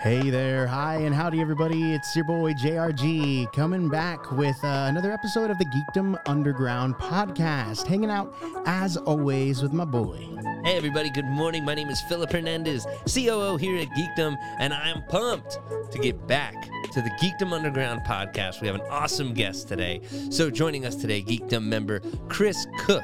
[0.00, 1.94] Hey there, hi, and howdy, everybody.
[1.94, 7.86] It's your boy JRG coming back with uh, another episode of the Geekdom Underground podcast.
[7.86, 8.34] Hanging out,
[8.66, 10.18] as always, with my boy.
[10.64, 11.64] Hey, everybody, good morning.
[11.64, 15.58] My name is Philip Hernandez, COO here at Geekdom, and I am pumped
[15.90, 18.60] to get back to the Geekdom Underground podcast.
[18.60, 20.02] We have an awesome guest today.
[20.30, 23.02] So, joining us today, Geekdom member Chris Cook,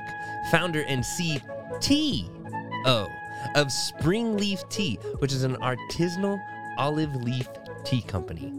[0.50, 3.08] founder and CTO
[3.54, 6.40] of Springleaf Tea, which is an artisanal
[6.78, 7.48] olive leaf
[7.84, 8.52] tea company.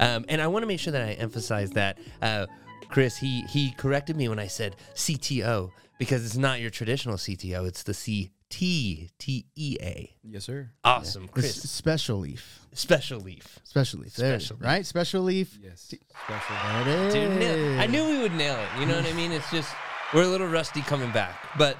[0.00, 1.98] Um, and I want to make sure that I emphasize that.
[2.20, 2.46] Uh,
[2.88, 7.66] Chris, he he corrected me when I said CTO because it's not your traditional CTO;
[7.68, 10.12] it's the C T T E A.
[10.24, 10.70] Yes, sir.
[10.82, 11.70] Awesome, It's Chris.
[11.70, 12.58] special leaf.
[12.72, 13.60] Special leaf.
[13.64, 14.14] Special leaf.
[14.14, 14.64] There, Special leaf.
[14.66, 14.86] right?
[14.86, 15.58] Special leaf.
[15.62, 15.82] Yes.
[15.82, 16.84] Special.
[16.84, 17.78] There it Dude, nail- is.
[17.80, 18.80] I knew we would nail it.
[18.80, 19.30] You know what I mean?
[19.30, 19.72] It's just
[20.12, 21.76] we're a little rusty coming back, but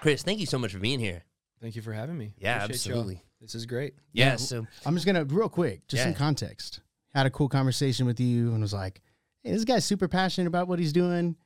[0.00, 1.22] Chris, thank you so much for being here.
[1.60, 2.34] Thank you for having me.
[2.38, 3.04] Yeah, Appreciate y'all.
[3.44, 3.46] Absolutely.
[3.46, 3.94] This is great.
[4.12, 4.36] Yeah.
[4.36, 6.18] So I'm just gonna real quick, just some Yeah.
[6.18, 6.80] context.
[7.14, 9.00] Had a cool conversation with you and was like,
[9.42, 11.36] "Hey, this guy's super passionate about what he's doing.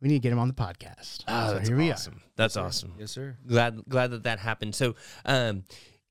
[0.00, 2.20] We need to get him on the podcast." oh, so that's here we awesome.
[2.36, 2.94] That's awesome.
[2.98, 3.36] Yes, sir.
[3.46, 4.74] glad glad that that happened.
[4.74, 5.64] So, um,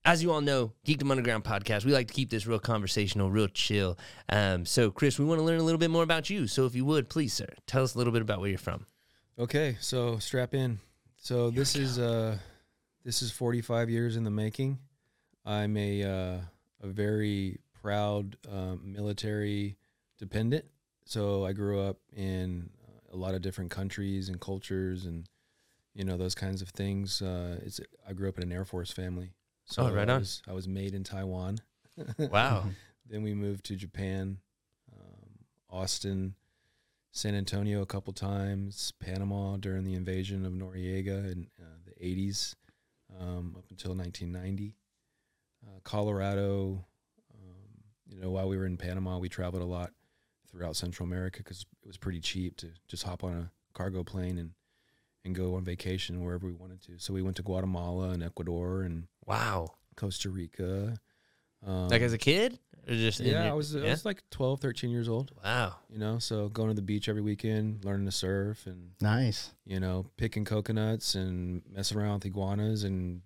[0.04, 3.48] as you all know, Geekdom Underground podcast, we like to keep this real conversational, real
[3.48, 3.98] chill.
[4.30, 6.48] Um, so, Chris, we want to learn a little bit more about you.
[6.48, 8.86] So, if you would, please, sir, tell us a little bit about where you're from.
[9.40, 10.80] Okay, so strap in.
[11.20, 12.38] So this is uh,
[13.04, 14.80] this is 45 years in the making.
[15.48, 16.38] I'm a uh,
[16.82, 19.78] a very proud um, military
[20.20, 20.66] dependent.
[21.06, 25.28] So I grew up in uh, a lot of different countries and cultures, and
[25.94, 27.22] you know those kinds of things.
[27.22, 29.32] Uh, it's I grew up in an Air Force family.
[29.66, 30.20] So Oh, right I on.
[30.20, 31.60] was, I was made in Taiwan.
[32.20, 32.66] Wow.
[33.10, 34.38] Then we moved to Japan,
[34.94, 35.30] um,
[35.70, 36.36] Austin,
[37.12, 42.54] San Antonio a couple times, Panama during the invasion of Noriega in uh, the 80s
[43.20, 44.76] um, up until 1990.
[45.68, 46.86] Uh, Colorado,
[47.34, 49.92] um, you know, while we were in Panama, we traveled a lot
[50.50, 54.38] throughout Central America because it was pretty cheap to just hop on a cargo plane
[54.38, 54.52] and,
[55.26, 56.94] and go on vacation wherever we wanted to.
[56.98, 59.74] So we went to Guatemala and Ecuador and wow.
[59.98, 60.98] Costa Rica.
[61.66, 62.60] Um, Like as a kid?
[62.88, 65.32] Or just yeah, your- I was I was like 12, 13 years old.
[65.44, 65.76] Wow.
[65.90, 69.52] You know, so going to the beach every weekend, learning to surf, and Nice.
[69.66, 73.22] you know, picking coconuts and messing around with iguanas and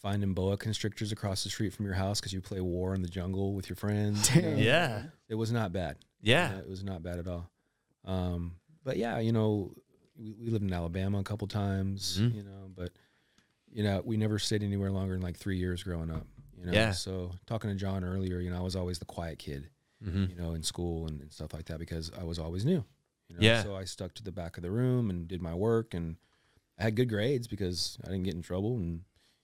[0.00, 3.08] finding boa constrictors across the street from your house because you play war in the
[3.08, 4.34] jungle with your friends.
[4.34, 4.48] you know.
[4.56, 5.02] Yeah.
[5.28, 5.96] it was not bad.
[6.22, 6.50] you Yeah.
[6.52, 7.50] know, it was not bad at all.
[8.04, 9.74] Um, but yeah, you know,
[10.16, 12.18] we, we lived in Alabama a couple times.
[12.20, 12.34] Mhm.
[12.34, 12.92] You know, but
[13.70, 16.26] you know, we never stayed anywhere longer than like three years growing up.
[16.56, 16.92] You know, Yeah.
[16.92, 19.68] so talking to John earlier, you know, I was always the quiet kid
[20.02, 22.84] hmm you know, in school and, and stuff like that because I was always new.
[23.28, 23.40] You know?
[23.40, 23.62] Yeah.
[23.64, 26.16] So I stuck to the back of the room and did my work and
[26.78, 29.00] I had good grades because I didn't get in trouble and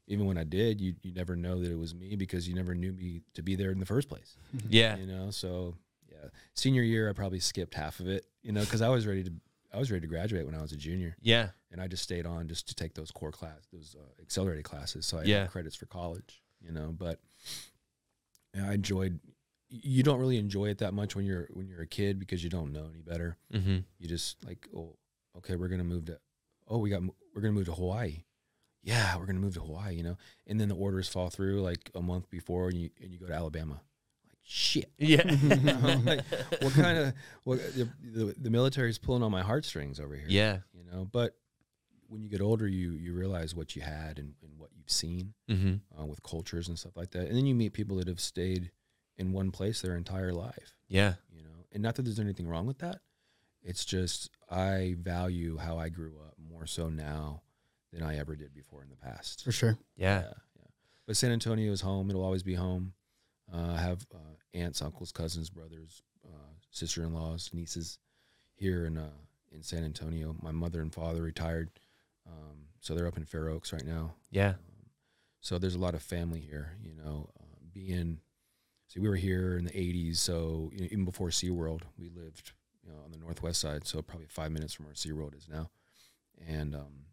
[0.06, 2.74] even when I did, you you never know that it was me because you never
[2.74, 4.36] knew me to be there in the first place.
[4.68, 4.96] Yeah.
[4.96, 5.76] You know, so
[6.10, 6.28] yeah.
[6.54, 9.32] Senior year I probably skipped half of it, you know, because I was ready to
[9.72, 11.48] I was ready to graduate when I was a junior Yeah.
[11.72, 15.04] and I just stayed on just to take those core class, those uh, accelerated classes,
[15.06, 15.40] so I Yeah.
[15.40, 16.42] had credits for college.
[16.60, 17.18] You know, but
[18.54, 19.20] yeah, I enjoyed.
[19.68, 22.50] You don't really enjoy it that much when you're when you're a kid because you
[22.50, 23.36] don't know any better.
[23.50, 24.96] hmm You just like, oh,
[25.38, 26.18] okay, we're gonna move to,
[26.68, 27.02] oh, we got
[27.34, 28.22] we're gonna move to Hawaii.
[28.84, 29.94] Yeah, we're gonna move to Hawaii.
[29.96, 33.10] You know, and then the orders fall through like a month before, and you and
[33.10, 33.80] you go to Alabama.
[34.28, 34.92] Like shit.
[34.98, 35.22] Yeah.
[36.04, 36.24] like,
[36.60, 40.58] what kind of what the, the the military's pulling on my heartstrings over here yeah.
[40.74, 41.34] you know but
[42.08, 45.32] when you get older you you realize what you had and, and what you've seen
[45.48, 48.20] hmm uh, with cultures and stuff like that and then you meet people that have
[48.20, 48.70] stayed
[49.16, 51.14] in one place their entire life Yeah.
[51.32, 53.00] you know and not that there's anything wrong with that
[53.62, 57.42] it's just i value how i grew up more so now
[57.94, 59.78] than i ever did before in the past For sure.
[59.96, 60.22] Yeah.
[60.22, 60.32] yeah.
[61.06, 62.08] But San Antonio is home.
[62.08, 62.94] It'll always be home.
[63.52, 64.18] Uh, I have uh,
[64.54, 67.98] aunts, uncles, cousins, brothers, uh, sister-in-laws, nieces
[68.54, 69.10] here in uh,
[69.52, 70.34] in San Antonio.
[70.42, 71.70] My mother and father retired,
[72.26, 74.14] um, so they're up in Fair Oaks right now.
[74.30, 74.50] Yeah.
[74.50, 74.86] Um,
[75.40, 76.72] so there's a lot of family here.
[76.82, 78.20] You know, uh, being
[78.88, 82.52] see, we were here in the '80s, so you know, even before SeaWorld, we lived
[82.82, 85.68] you know on the northwest side, so probably five minutes from where SeaWorld is now,
[86.48, 87.04] and um,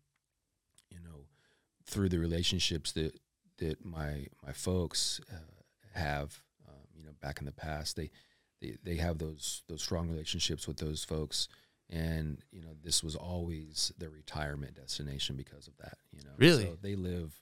[0.91, 1.25] you know,
[1.85, 3.19] through the relationships that
[3.57, 8.09] that my my folks uh, have, um, you know, back in the past, they,
[8.61, 11.47] they they have those those strong relationships with those folks,
[11.89, 15.97] and you know, this was always their retirement destination because of that.
[16.11, 16.65] You know, Really?
[16.65, 17.33] so they live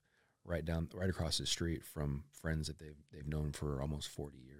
[0.46, 4.38] right down right across the street from friends that they've they've known for almost forty
[4.40, 4.56] years.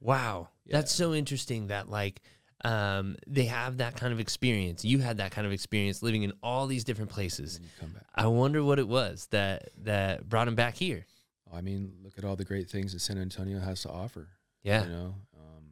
[0.00, 0.48] Wow.
[0.66, 2.22] That's so interesting that like
[2.64, 4.84] um, they have that kind of experience.
[4.84, 7.54] You had that kind of experience living in all these different places.
[7.58, 8.04] then you come back.
[8.14, 11.06] I wonder what it was that that brought him back here.
[11.52, 14.28] I mean, look at all the great things that San Antonio has to offer.
[14.62, 14.84] Yeah.
[14.84, 15.64] You know, um,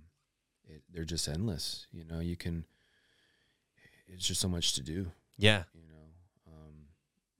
[0.68, 1.86] it, they're just endless.
[1.92, 2.64] You know, you can.
[4.08, 5.06] It's just so much to do.
[5.38, 5.62] Yeah.
[5.72, 6.74] You know, um,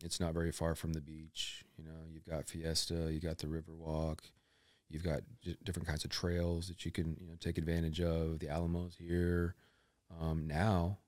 [0.05, 1.65] it's not very far from the beach.
[1.77, 4.21] You know, you've got Fiesta, you got the Riverwalk,
[4.91, 8.39] you've got j- different kinds of trails that you can you know take advantage of.
[8.41, 9.55] The Alamo's here.
[10.21, 10.99] Um, now,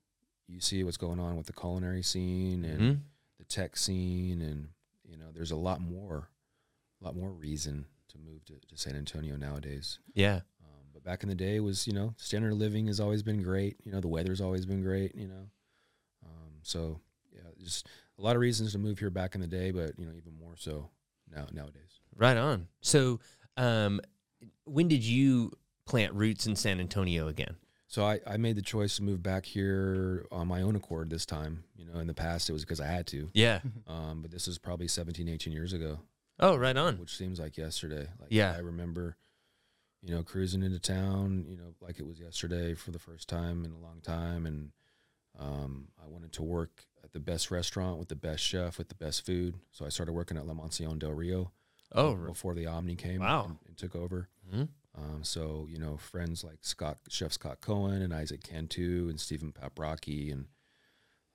[0.46, 3.00] you see what's going on with the culinary scene and Mhm.
[3.38, 4.68] the tech scene, and
[5.04, 6.28] you know, there's a lot more,
[7.00, 9.98] a lot more reason to move to, to San Antonio nowadays.
[10.14, 10.40] Yeah.
[10.64, 13.42] Um, but back in the day, was you know, standard of living has always been
[13.42, 13.76] great.
[13.84, 15.14] You know, the weather's always been great.
[15.16, 15.50] You know,
[16.24, 17.00] um, so
[17.34, 17.88] yeah, just
[18.18, 20.34] a lot of reasons to move here back in the day, but you know, even
[20.38, 20.90] more so
[21.34, 22.00] now nowadays.
[22.14, 22.68] Right on.
[22.82, 23.20] So,
[23.56, 24.00] um,
[24.64, 25.52] when did you
[25.86, 27.56] plant roots in San Antonio again?
[27.86, 31.26] So I, I made the choice to move back here on my own accord this
[31.26, 31.64] time.
[31.76, 33.28] You know, in the past it was because I had to.
[33.34, 33.60] Yeah.
[33.86, 36.00] Um, but this is probably 17, 18 years ago.
[36.40, 36.98] Oh, right on.
[36.98, 38.08] which seems like yesterday.
[38.18, 38.54] Like Yeah.
[38.56, 39.16] I remember,
[40.00, 43.64] you know, cruising into town, you know, like it was yesterday for the first time
[43.66, 44.70] in a long time, and
[45.38, 48.94] um, I wanted to work at the best restaurant with the best chef with the
[48.94, 49.56] best food.
[49.70, 51.52] So I started working at La Mansión del Rio
[51.94, 53.44] Oh, before the Omni came Wow.
[53.44, 54.28] and, and took over.
[54.52, 54.68] Mhm.
[54.94, 59.52] Um, so you know, friends like Scott, Chef Scott Cohen, and Isaac Cantu, and Stephen
[59.52, 60.46] Paprocki, and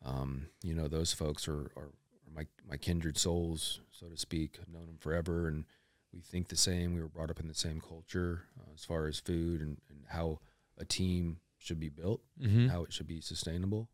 [0.06, 4.57] um, you know, those folks are, are, are my my kindred souls, so to speak.
[4.62, 5.65] I've known them forever, and
[6.13, 6.94] we think the same.
[6.94, 10.06] We were brought up in the same culture uh, as far as food and, and
[10.09, 10.39] how
[10.77, 12.69] a team should be built, Mhm.
[12.69, 13.89] how it should be sustainable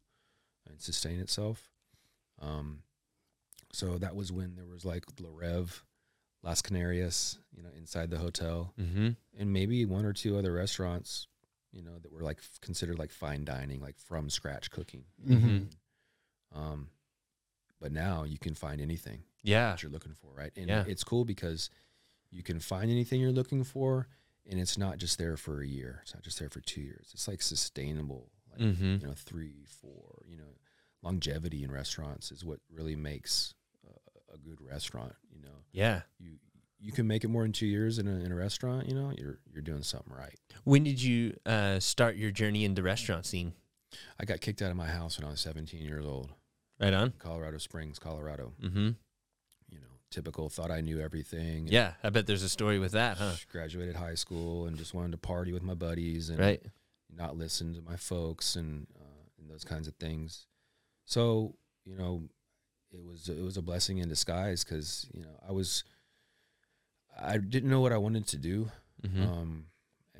[0.69, 1.71] and sustain itself.
[2.41, 2.83] Um,
[3.71, 5.83] so that was when there was like La Rev,
[6.43, 9.09] Las Canarias, you know, inside the hotel, Mm-hmm.
[9.37, 11.27] and maybe one or two other restaurants,
[11.71, 15.05] you know, that were like considered like fine dining, like from scratch cooking.
[15.25, 15.69] Mhm.
[16.53, 16.89] Um,
[17.79, 19.71] but now you can find anything Yeah.
[19.71, 20.51] that you're looking for, right?
[20.55, 20.85] And Yeah.
[20.87, 21.69] it's cool because
[22.29, 24.07] you can find anything you're looking for,
[24.45, 25.99] and it's not just there for a year.
[26.03, 27.09] It's not just there for two years.
[27.13, 29.01] It's like sustainable, like Mhm.
[29.01, 30.23] you know, three, four.
[30.27, 30.57] You know,
[31.01, 33.53] longevity in restaurants is what really makes
[34.33, 35.13] a, good restaurant.
[35.33, 36.01] You know, Yeah.
[36.19, 36.37] you
[36.79, 38.87] you can make it more than two years in a, in a restaurant.
[38.89, 40.37] You know, you're you're doing something right.
[40.65, 43.53] When did you uh, start your journey in the restaurant scene?
[44.19, 46.31] I got kicked out of my house when I was 17 years old,
[46.79, 47.13] Right on.
[47.19, 48.53] Colorado Springs, Colorado.
[48.61, 48.89] Mm-hmm.
[49.69, 50.49] You know, typical.
[50.49, 51.67] Thought I knew everything.
[51.67, 53.33] Yeah, I bet there's a story with that, huh?
[53.51, 56.61] Graduated high school and just wanted to party with my buddies and Right.
[57.15, 60.47] not listen to my folks and uh, and those kinds of things.
[61.05, 61.55] So
[61.85, 62.23] you know,
[62.93, 65.83] it was it was a blessing in disguise because you know I was
[67.19, 68.69] I didn't know what I wanted to do,
[69.05, 69.23] Mm-hmm.
[69.23, 69.65] um,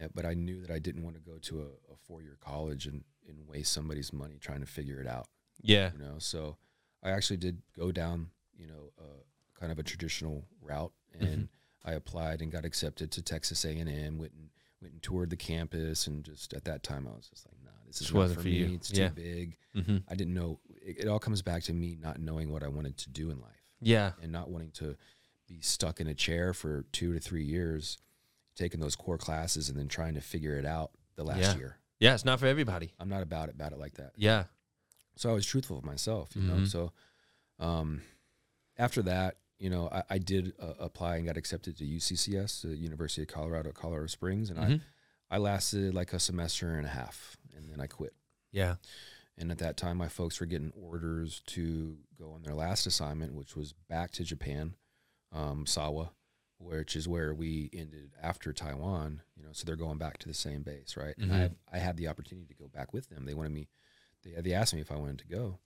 [0.02, 2.38] eh, but I knew that I didn't want to go to a, a four year
[2.42, 5.28] college and and waste somebody's money trying to figure it out.
[5.62, 5.92] yeah.
[5.94, 6.58] You know, so
[7.02, 8.28] I actually did go down
[8.58, 9.24] you know uh,
[9.60, 11.50] kind of a traditional route and.
[11.86, 14.18] I applied and got accepted to Texas A and M.
[14.18, 14.50] Went and
[14.82, 17.72] went and toured the campus, and just at that time, I was just like, "Nah,
[17.86, 18.52] this is not for me.
[18.52, 18.76] you.
[18.76, 19.10] It's Yeah.
[19.10, 19.98] too big." Mm-hmm.
[20.08, 20.62] I didn't know.
[20.86, 23.40] It, it all comes back to me not knowing what I wanted to do in
[23.40, 24.12] life Yeah.
[24.22, 24.96] and not wanting to
[25.48, 27.98] be stuck in a chair for two to three years,
[28.56, 31.56] taking those core classes and then trying to figure it out the last Yeah.
[31.58, 31.78] year.
[32.00, 32.94] Yeah, it's not for everybody.
[33.00, 34.12] I'm not about it, about it like that.
[34.18, 34.46] Yeah.
[35.16, 36.56] So I was truthful with myself, you know.
[36.56, 36.68] Mhm.
[36.68, 36.92] So
[37.60, 38.02] um,
[38.78, 42.76] after that, you know, I, I did uh, apply and got accepted to UCCS, the
[42.76, 44.82] University of Colorado, at Colorado Springs, and Mhm.
[44.82, 48.14] I I lasted like a semester and a half, and then I quit.
[48.52, 48.76] Yeah.
[49.38, 53.34] And at that time, my folks were getting orders to go on their last assignment,
[53.34, 54.76] which was back to Japan,
[55.32, 56.12] um, Sawa,
[56.60, 59.22] which is where we ended after Taiwan.
[59.36, 61.16] You know, so they're going back to the same base, right?
[61.18, 61.56] And Mhm.
[61.72, 63.26] I I had the opportunity to go back with them.
[63.26, 63.70] They wanted me.
[64.24, 65.60] They they asked me if I wanted to go.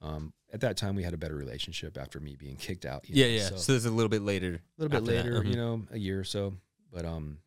[0.00, 3.08] Um, at that time, we had a better relationship after me being kicked out.
[3.08, 3.48] Yeah, know, yeah.
[3.50, 4.60] So, So, it's a little bit later.
[4.78, 5.50] a little bit later, mhm.
[5.50, 6.54] you know, a year or so.
[6.92, 7.38] But um,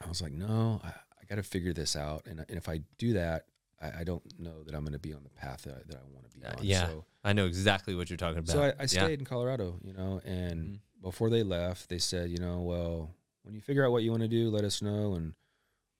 [0.00, 2.82] I was like, no, I, I got to figure this out, and, and if I
[2.98, 3.46] do that,
[3.80, 5.96] I, I don't know that I'm going to be on the path that I, that
[5.96, 6.64] I want to be Uh, on.
[6.64, 6.86] yeah.
[6.86, 8.52] So, I know exactly what you're talking about.
[8.52, 8.86] so I, I Yeah.
[8.86, 10.80] stayed in Colorado, you know, and Mhm.
[11.02, 14.22] before they left, they said, you know, well, when you figure out what you want
[14.22, 15.34] to do, let us know, and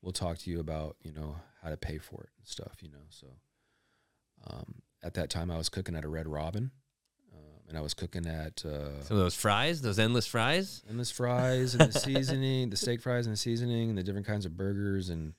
[0.03, 2.89] we'll talk to you about, you know, how to pay for it and stuff, you
[2.91, 3.05] know.
[3.11, 3.27] So
[4.47, 6.71] um, at that time, I was cooking at a Red Robin,
[7.33, 10.83] um, and I was cooking at uh, Some of those fries, those endless fries.
[10.89, 14.47] endless fries and the seasoning, the steak fries and the seasoning, and the different kinds
[14.47, 15.35] of burgers, and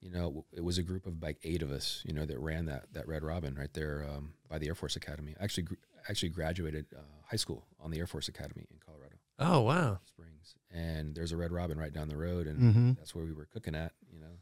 [0.00, 2.66] you know, it was a group of like eight of us, you know, that ran
[2.66, 5.34] that that Red Robin right there um, by the Air Force Academy.
[5.40, 5.74] I actually, gr-
[6.08, 7.00] actually graduated uh,
[7.30, 9.98] high school on the Air Force Academy in Colorado Oh wow.
[10.04, 12.92] Springs, and there's a Red Robin right down the road, and Mm-hmm.
[12.98, 14.38] that's where we were cooking at, you know,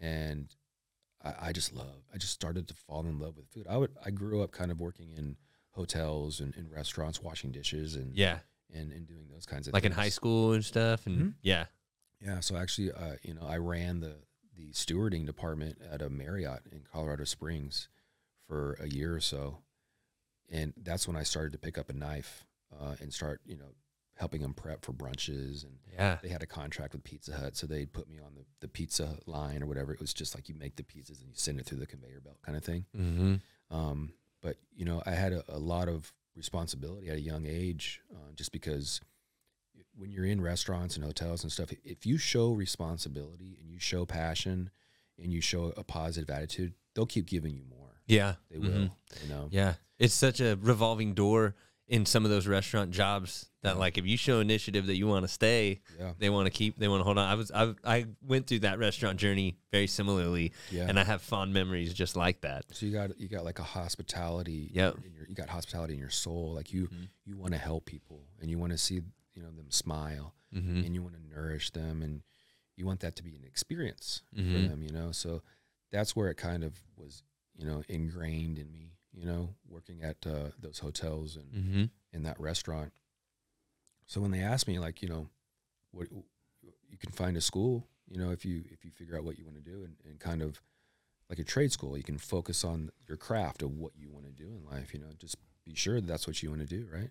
[0.00, 0.54] and
[1.22, 3.66] I, I just love, I just started to fall in love with food.
[3.68, 5.36] I would, I grew up kind of working in
[5.72, 8.38] hotels and in restaurants, washing dishes, and Yeah.
[8.72, 11.06] and and doing those kinds of like in high school and stuff.
[11.06, 11.34] And Mhm.
[11.42, 11.66] yeah,
[12.20, 14.16] Yeah, so actually, uh, you know, I ran the
[14.56, 17.88] the stewarding department at a Marriott in Colorado Springs
[18.46, 19.58] for a year or so,
[20.50, 22.44] and that's when I started to pick up a knife
[22.78, 23.74] uh, and start, you know,
[24.16, 25.64] helping them prep for brunches.
[25.64, 28.44] And yeah, they had a contract with Pizza Hut, so they'd put me on the
[28.60, 29.92] the pizza line or whatever.
[29.92, 32.20] It was just like you make the pizzas and you send it through the conveyor
[32.20, 32.86] belt kind of thing.
[32.96, 33.34] mm-hmm.
[33.74, 38.00] Um, but you know, I had a, a lot of responsibility at a young age,
[38.12, 39.00] uh, just because
[39.96, 44.04] when you're in restaurants and hotels and stuff, if you show responsibility and you show
[44.06, 44.70] passion
[45.18, 47.78] and you show a positive attitude, they'll keep giving you more.
[48.06, 48.90] yeah, They will, Mhm.
[49.22, 49.48] you know.
[49.52, 51.54] Yeah, it's such a revolving door
[51.86, 55.24] in some of those restaurant jobs that like if you show initiative that you want
[55.24, 57.28] to stay, Yeah, they want to keep, they want to hold on.
[57.28, 60.86] I was I I went through that restaurant journey very similarly, yeah.
[60.88, 62.64] and I have fond memories just like that.
[62.72, 64.70] so you got you got like a hospitality.
[64.72, 64.94] Your,
[65.28, 66.52] you got hospitality in your soul.
[66.54, 67.08] Like you Mhm.
[67.26, 69.02] you want to help people and you want to see
[69.34, 70.82] you know them smile Mm-hmm.
[70.84, 72.22] and you want to nourish them and
[72.76, 74.68] you want that to be an experience for Mhm.
[74.68, 75.12] them, you know.
[75.12, 75.42] So
[75.92, 77.22] that's where it kind of was,
[77.56, 81.84] you know, ingrained in me, you know, working at uh, those hotels and Mm-hmm.
[82.12, 82.92] in that restaurant.
[84.06, 85.28] So when they asked me, like, you know,
[85.92, 86.08] what
[86.88, 89.44] you can find a school, you know, if you if you figure out what you
[89.44, 90.60] want to do and, and kind of
[91.28, 94.32] like a trade school, you can focus on your craft of what you want to
[94.32, 94.92] do in life.
[94.92, 97.10] You know, just be sure that that's what you want to do, right?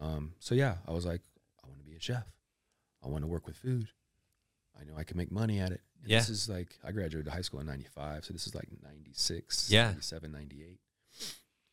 [0.00, 1.22] Um, so yeah, I was like,
[2.02, 2.26] chef.
[3.04, 3.88] I want to work with food.
[4.78, 5.80] I know I can make money at it.
[6.02, 6.18] And Yeah.
[6.18, 9.86] This is like I graduated high school in '95, so this is like '96, Yeah.
[9.88, 10.80] '97, '98.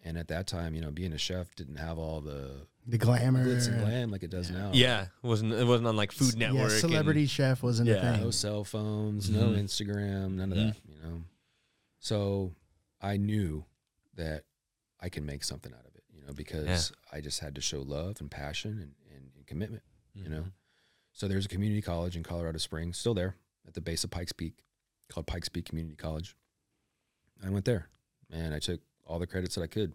[0.02, 3.46] And at that time, you know, being a chef didn't have all the The glamour.
[3.46, 4.72] glitz and glam like it does now.
[4.74, 6.72] Yeah, it wasn't it wasn't on like Food Yeah, Network?
[6.72, 7.96] and- celebrity chef wasn't Yeah.
[7.96, 8.22] a thing.
[8.24, 9.60] no cell phones, no Mhm.
[9.64, 10.74] Instagram, none of Mhm.
[10.74, 11.24] that, you know.
[12.00, 12.56] So
[13.02, 13.66] I knew
[14.16, 14.46] that
[15.00, 17.82] I can make something out of it, you know, because I just had to show
[17.82, 19.84] love and passion and, and, and commitment,
[20.24, 20.46] you know.
[21.14, 23.36] So there's a community college in Colorado Springs, still there
[23.68, 24.64] at the base of Pikes Peak,
[25.10, 26.36] called Pikes Peak Community College.
[27.46, 27.90] I went there
[28.32, 29.94] and I took all the credits that I could,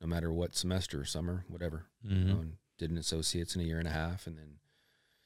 [0.00, 1.86] no matter what semester, summer, whatever.
[2.02, 2.26] you Mhm.
[2.26, 4.58] know, and did an associates in a year and a half, and then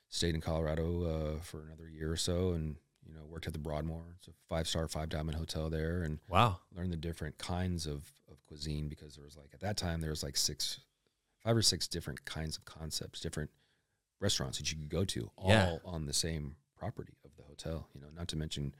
[0.09, 1.05] stayed in Colorado
[1.37, 4.05] uh, for another year or so, and you know worked at the Broadmoor.
[4.17, 6.61] It's a five star, five diamond hotel there, and Wow.
[6.73, 10.11] learned the different kinds of, of cuisine because there was like at that time there
[10.11, 10.79] was like six,
[11.41, 13.51] five or six different kinds of concepts, different
[14.21, 15.77] restaurants that you could go to, all Yeah.
[15.85, 17.89] on the same property of the hotel.
[17.95, 18.75] You know, not to mention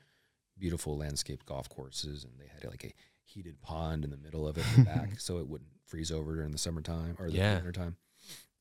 [0.59, 2.93] beautiful landscape golf courses, and they had like a
[3.25, 6.35] heated pond in the middle of it in the back, so it wouldn't freeze over
[6.35, 7.55] during the summertime or the Yeah.
[7.57, 7.97] wintertime.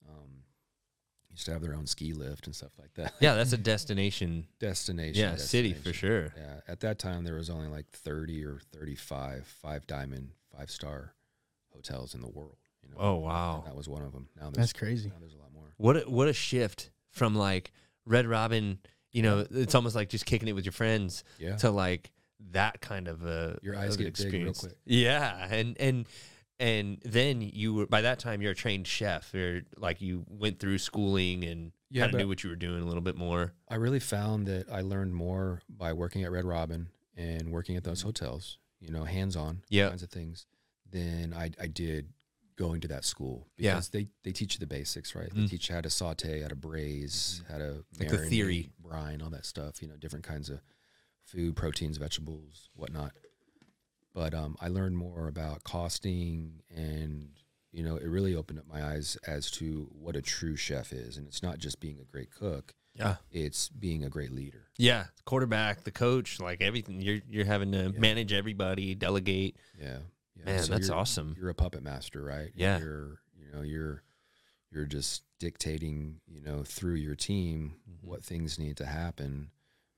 [0.07, 0.43] Um,
[1.29, 3.13] used to have their own ski lift and stuff like that.
[3.19, 4.47] Yeah, that's a destination.
[4.59, 5.19] destination.
[5.21, 6.33] Yeah, city for sure.
[6.37, 11.13] Yeah, at that time there was only like thirty or thirty-five five diamond, five star
[11.73, 12.57] hotels in the world.
[12.87, 13.63] You know, Oh wow.
[13.65, 14.27] that was one of them.
[14.39, 15.09] Now That's crazy.
[15.09, 15.73] now there's a lot more.
[15.77, 17.71] What a, what a shift from like
[18.05, 18.79] Red Robin,
[19.11, 22.11] you know, it's almost like just kicking it with your friends Yeah, to like
[22.51, 24.73] that kind of a Your eyes of an get big real quick.
[24.85, 26.07] Yeah, and and
[26.59, 29.31] and then you were by that time you're a trained chef.
[29.33, 32.81] You're like you went through schooling and Yeah, kind of knew what you were doing
[32.81, 33.53] a little bit more.
[33.69, 37.83] I really found that I learned more by working at Red Robin and working at
[37.83, 38.05] those mm.
[38.05, 38.57] hotels.
[38.79, 39.89] You know, hands on, Yep.
[39.89, 40.45] kinds of things,
[40.89, 42.09] than I I did
[42.57, 43.73] going to that school Yeah.
[43.75, 45.33] because they they teach you the basics, right?
[45.33, 45.49] They Mhm.
[45.49, 48.71] teach you how to saute, how to braise, how to Like the theory.
[48.79, 49.81] brine, all that stuff.
[49.81, 50.59] You know, different kinds of
[51.23, 53.13] food, proteins, vegetables, whatnot.
[54.13, 57.29] But um, I learned more about costing, and
[57.71, 61.17] you know, it really opened up my eyes as to what a true chef is,
[61.17, 63.17] and it's not just being a great cook; Yeah.
[63.29, 64.69] it's being a great leader.
[64.77, 67.01] Yeah, quarterback, the coach, like everything.
[67.01, 67.99] You're you're having to Yeah.
[67.99, 69.57] manage everybody, delegate.
[69.79, 69.99] Yeah,
[70.37, 70.45] yeah.
[70.45, 71.35] Man, So that's you're- awesome.
[71.37, 72.51] You're a puppet master, right?
[72.55, 72.79] Yeah.
[72.79, 74.03] You're you know you're
[74.71, 78.03] you're just dictating you know through your team Mhm.
[78.03, 79.51] what things need to happen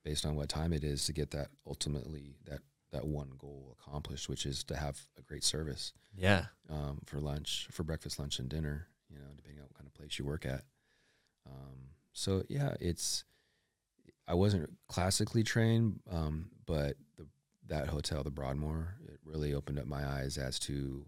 [0.03, 4.27] based on what time it is to get that ultimately that that one goal accomplished,
[4.29, 6.48] which is to have a great service Yeah.
[6.69, 8.88] um, for lunch, for breakfast, lunch, and dinner.
[9.10, 10.63] You know, depending on what kind of place you work at.
[11.46, 13.24] Um, so yeah, it's.
[14.27, 17.25] I wasn't classically trained, um, but the,
[17.70, 21.06] that hotel, the Broadmoor, it really opened up my eyes as to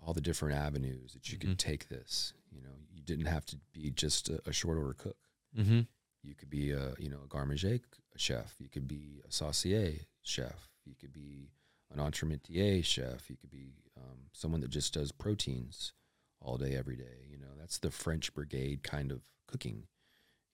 [0.00, 1.40] all the different avenues that you Mhm.
[1.40, 2.32] could take this.
[2.50, 5.16] You know, you didn't have to be just a, a short order cook.
[5.56, 5.80] Mm-hmm.
[6.22, 7.80] You could be a you know a garde manger
[8.16, 8.56] chef.
[8.60, 10.68] You could be a saucier chef.
[10.84, 11.50] You could be
[11.90, 13.28] an entremetier chef.
[13.30, 15.92] You could be um, someone that just does proteins
[16.40, 17.26] all day, every day.
[17.30, 19.86] You know, that's the French brigade kind of cooking.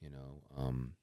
[0.00, 0.94] You know, um,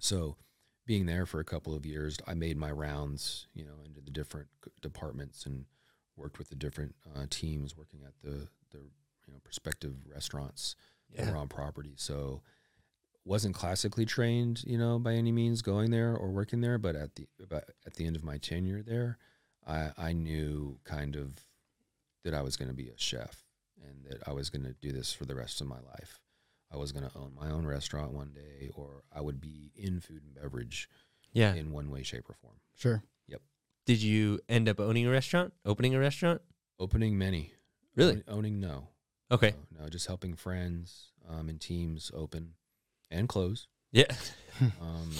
[0.00, 0.36] so
[0.86, 3.46] being there for a couple of years, I made my rounds.
[3.54, 4.48] You know, into the different
[4.80, 5.66] departments and
[6.16, 8.78] worked with the different uh, teams working at the the
[9.26, 10.76] you know prospective restaurants
[11.14, 11.94] that were on property.
[11.96, 12.42] So
[13.24, 17.14] wasn't classically trained, you know, by any means going there or working there, but at
[17.14, 19.18] the about at the end of my tenure there,
[19.66, 21.44] I I knew kind of
[22.24, 23.44] that I was going to be a chef
[23.84, 26.21] and that I was going to do this for the rest of my life.
[26.72, 30.00] I was going to own my own restaurant one day or I would be in
[30.00, 30.88] food and beverage
[31.32, 31.54] Yeah.
[31.54, 32.54] in one way shape or form.
[32.74, 33.02] Sure.
[33.28, 33.42] Yep.
[33.86, 35.52] Did you end up owning a restaurant?
[35.64, 36.40] Opening a restaurant?
[36.78, 37.52] Opening many.
[37.94, 38.14] Really?
[38.28, 38.88] Own- owning no.
[39.30, 39.54] Okay.
[39.76, 42.54] No, no, just helping friends um, and teams open
[43.10, 43.66] and close.
[43.92, 44.04] Yeah.
[44.80, 45.10] Um,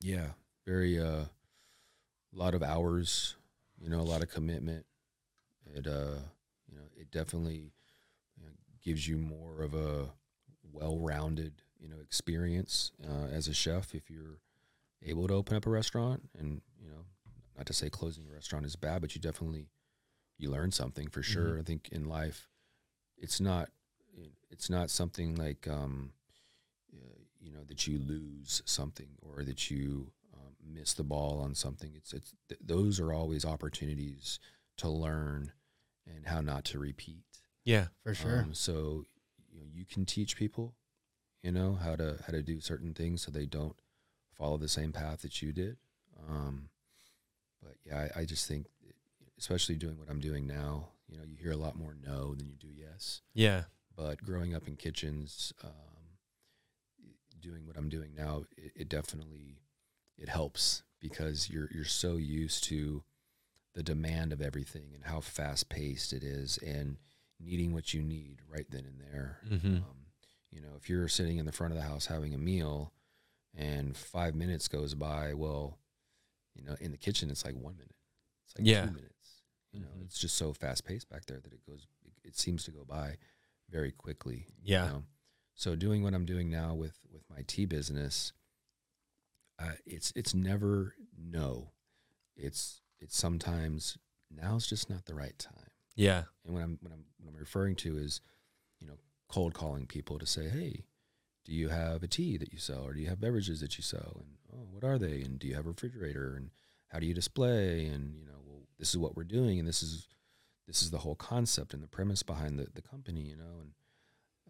[0.00, 0.28] yeah,
[0.64, 1.24] very uh,
[2.32, 3.34] lot of hours.
[3.80, 4.86] You know, a lot of commitment.
[5.74, 6.20] It uh,
[6.70, 7.70] you know, it definitely you know,
[8.86, 10.10] gives you more of a
[10.72, 14.38] well-rounded you know experience uh, as a chef if you're
[15.02, 16.22] able to open up a restaurant.
[16.38, 17.04] And you know
[17.56, 19.66] not to say closing a restaurant is bad but you definitely
[20.38, 21.58] you learn something for sure.
[21.58, 22.48] I think in life
[23.18, 23.70] it's not
[24.50, 26.12] it's not something like um
[27.40, 31.92] you know that you lose something or that you um, miss the ball on something.
[31.96, 34.38] It's it's th- those are always opportunities
[34.78, 35.52] to learn
[36.06, 37.24] and how not to repeat
[37.66, 37.88] Yeah.
[38.02, 38.40] For sure.
[38.40, 39.04] um, so
[39.52, 40.74] you know, you can teach people,
[41.42, 43.76] you know, how to how to do certain things so they don't
[44.32, 45.76] follow the same path that you did.
[46.28, 46.70] Um,
[47.62, 48.66] but yeah, I, I just think,
[49.38, 52.46] especially doing what I'm doing now, you know, you hear a lot more no than
[52.46, 53.20] you do yes.
[53.34, 53.64] Yeah.
[53.96, 55.70] But growing up in kitchens, um,
[57.40, 59.58] doing what I'm doing now, it, it definitely
[60.16, 63.02] it helps because you're you're so used to
[63.74, 66.96] the demand of everything and how fast paced it is and
[67.38, 69.40] needing what you need right then and there.
[69.46, 69.82] Mhm.
[69.82, 70.06] Um,
[70.50, 72.92] you know, if you're sitting in the front of the house having a meal
[73.54, 75.78] and five minutes goes by, well,
[76.54, 77.94] you know, in the kitchen it's like one minute,
[78.44, 78.86] it's like Yeah.
[78.86, 79.42] two minutes.
[79.72, 80.04] You know, Mhm.
[80.04, 82.84] it's just so fast paced back there that it goes, it, it seems to go
[82.84, 83.18] by
[83.68, 84.46] very quickly.
[84.58, 84.86] you Yeah.
[84.86, 85.06] know?
[85.54, 88.32] So doing what I'm doing now with with my tea business,
[89.58, 91.72] uh, it's it's never no.
[92.34, 93.96] It's it's sometimes
[94.30, 95.70] now's just not the right time.
[95.96, 96.24] Yeah.
[96.44, 98.20] And when I'm when I'm what I'm referring to is,
[98.78, 100.84] you know, cold calling people to say, hey,
[101.44, 103.82] do you have a tea that you sell, or do you have beverages that you
[103.82, 106.50] sell, and oh, what are they, and do you have a refrigerator, and
[106.88, 109.82] how do you display, and you know, well, this is what we're doing, and this
[109.82, 110.06] is
[110.66, 113.70] this is the whole concept and the premise behind the the company, you know, and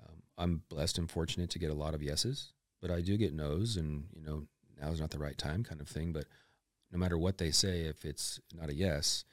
[0.02, 3.34] um, I'm blessed and fortunate to get a lot of yeses, but I do get
[3.34, 4.46] nos, and you know,
[4.80, 6.12] now is not the right time, kind of thing.
[6.12, 6.24] But
[6.90, 9.24] no matter what they say, if it's not a yes,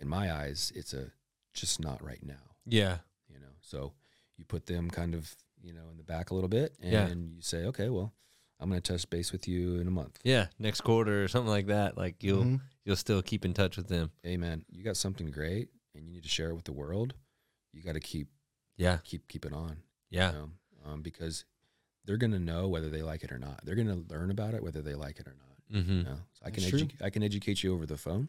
[0.00, 1.12] in my eyes, it's a
[1.54, 2.98] just not right now Yeah.
[3.28, 3.92] you know so
[4.36, 7.08] you put them kind of you know in the back a little bit and Yeah.
[7.08, 8.12] you say okay well
[8.60, 10.46] i'm going to touch base with you in a month Yeah.
[10.58, 11.96] Next quarter or something like that.
[11.96, 12.60] Like you'll Mhm.
[12.84, 14.10] you'll still keep in touch with them.
[14.22, 17.14] hey man you got something great and you need to share it with the world
[17.72, 18.28] you got to keep
[18.76, 18.98] Yeah.
[19.04, 20.32] keep keep it on Yeah.
[20.32, 20.50] you know?
[20.84, 21.44] um, because
[22.04, 24.54] they're going to know whether they like it or not they're going to learn about
[24.54, 25.92] it whether they like it or not Mm-hmm.
[25.98, 26.18] you know?
[26.32, 28.28] so i can edu- i can educate you over the phone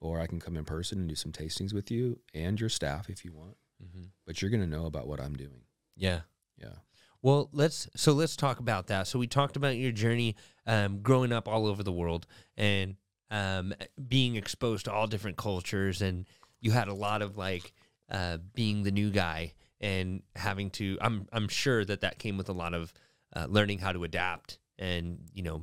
[0.00, 3.08] or i can come in person and do some tastings with you and your staff
[3.08, 4.04] if you want Mm-hmm.
[4.26, 5.62] but you're going to know about what i'm doing
[5.96, 6.20] Yeah.
[6.58, 6.74] yeah
[7.22, 9.06] Well, let's so let's talk about that.
[9.06, 10.36] So we talked about your journey
[10.66, 12.26] um, growing up all over the world
[12.58, 12.96] and
[13.30, 13.72] um,
[14.08, 16.26] being exposed to all different cultures, and
[16.60, 17.72] you had a lot of like
[18.10, 20.98] uh, being the new guy and having to.
[21.00, 22.92] I'm I'm sure that that came with a lot of
[23.36, 25.62] uh, learning how to adapt and you know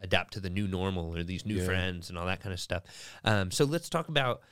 [0.00, 1.64] adapt to the new normal or these new Yeah.
[1.64, 2.82] friends and all that kind of stuff.
[3.24, 4.42] Um, so let's talk about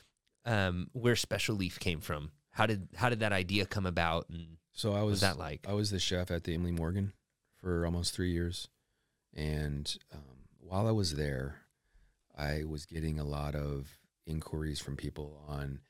[0.44, 2.30] um, where Special Leaf came from.
[2.50, 5.38] How did how did that idea come about and So I what was was that
[5.38, 5.66] like?
[5.68, 7.12] I was the chef at the Emily Morgan
[7.60, 8.68] for almost three years,
[9.34, 10.20] and um,
[10.58, 11.62] while I was there,
[12.36, 15.80] I was getting a lot of inquiries from people on,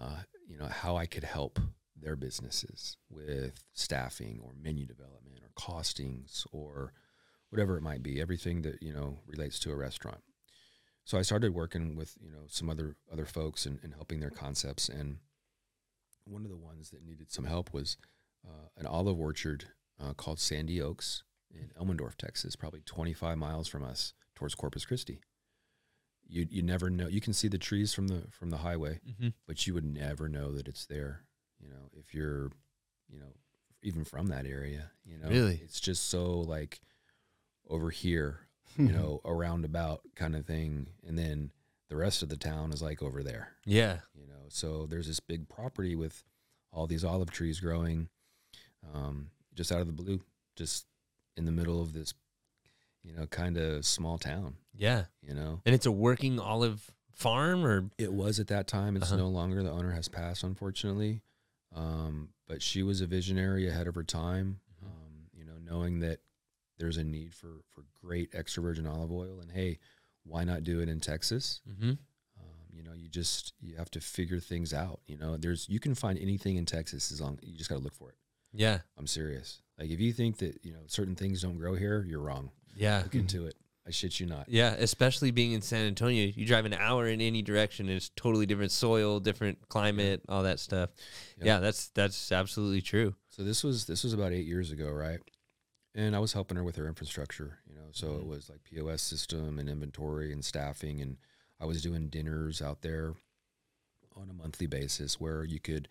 [0.00, 1.58] uh, you know, how I could help
[1.96, 6.92] their businesses with staffing or menu development or costings or
[7.54, 10.22] whatever it might be, everything that you know relates to a restaurant.
[11.04, 14.30] So I started working with you know some other other folks and, and helping their
[14.30, 15.18] concepts and
[16.26, 17.96] one of the ones that needed some help was
[18.46, 19.66] uh, an olive orchard
[20.02, 25.20] uh, called Sandy Oaks in Elmendorf, Texas, probably 25 miles from us towards Corpus Christi.
[26.26, 27.06] You you never know.
[27.08, 29.28] You can see the trees from the from the highway, Mm-hmm.
[29.46, 31.24] but you would never know that it's there.
[31.60, 32.50] You know, if you're,
[33.08, 33.32] you know,
[33.82, 34.90] even from that area.
[35.04, 35.60] You know, Really?
[35.62, 36.80] it's just so like
[37.68, 38.40] over here,
[38.76, 41.50] you know, a roundabout kind of thing, and then
[41.88, 43.98] the rest of the town is like over there Yeah.
[44.18, 46.24] you know so there's this big property with
[46.72, 48.08] all these olive trees growing
[48.94, 50.20] um, just out of the blue
[50.56, 50.86] just
[51.36, 52.12] in the middle of this
[53.04, 55.04] you know kind of small town Yeah.
[55.22, 59.08] you know And it's a working olive farm or it was at that time it's
[59.12, 59.18] Uh-huh.
[59.18, 61.20] no longer the owner has passed unfortunately
[61.72, 64.60] Um, but she was a visionary ahead of her time.
[64.82, 66.20] Um, you know, knowing that
[66.78, 69.78] there's a need for for great extra virgin olive oil, and hey,
[70.24, 71.60] why not do it in Texas?
[71.68, 71.90] Mm-hmm.
[71.90, 71.96] Um,
[72.72, 75.00] you know, you just you have to figure things out.
[75.06, 77.82] You know, there's you can find anything in Texas as long you just got to
[77.82, 78.16] look for it.
[78.52, 78.78] Yeah.
[78.96, 79.60] I'm serious.
[79.78, 82.50] Like if you think that you know certain things don't grow here, you're wrong.
[82.76, 83.02] Yeah.
[83.02, 83.54] Look into it.
[83.86, 84.46] I shit you not.
[84.48, 88.10] Yeah, especially being in San Antonio, you drive an hour in any direction, and it's
[88.16, 90.88] totally different soil, different climate, all that stuff.
[91.38, 91.44] Yeah.
[91.44, 93.14] Yeah, that's that's absolutely true.
[93.28, 95.18] So this was this was about eight years ago, right?
[95.94, 97.88] And I was helping her with her infrastructure, you know.
[97.92, 98.26] So it Mhm.
[98.26, 101.18] was like POS system and inventory and staffing, and
[101.60, 103.14] I was doing dinners out there
[104.16, 105.88] on a monthly basis where you could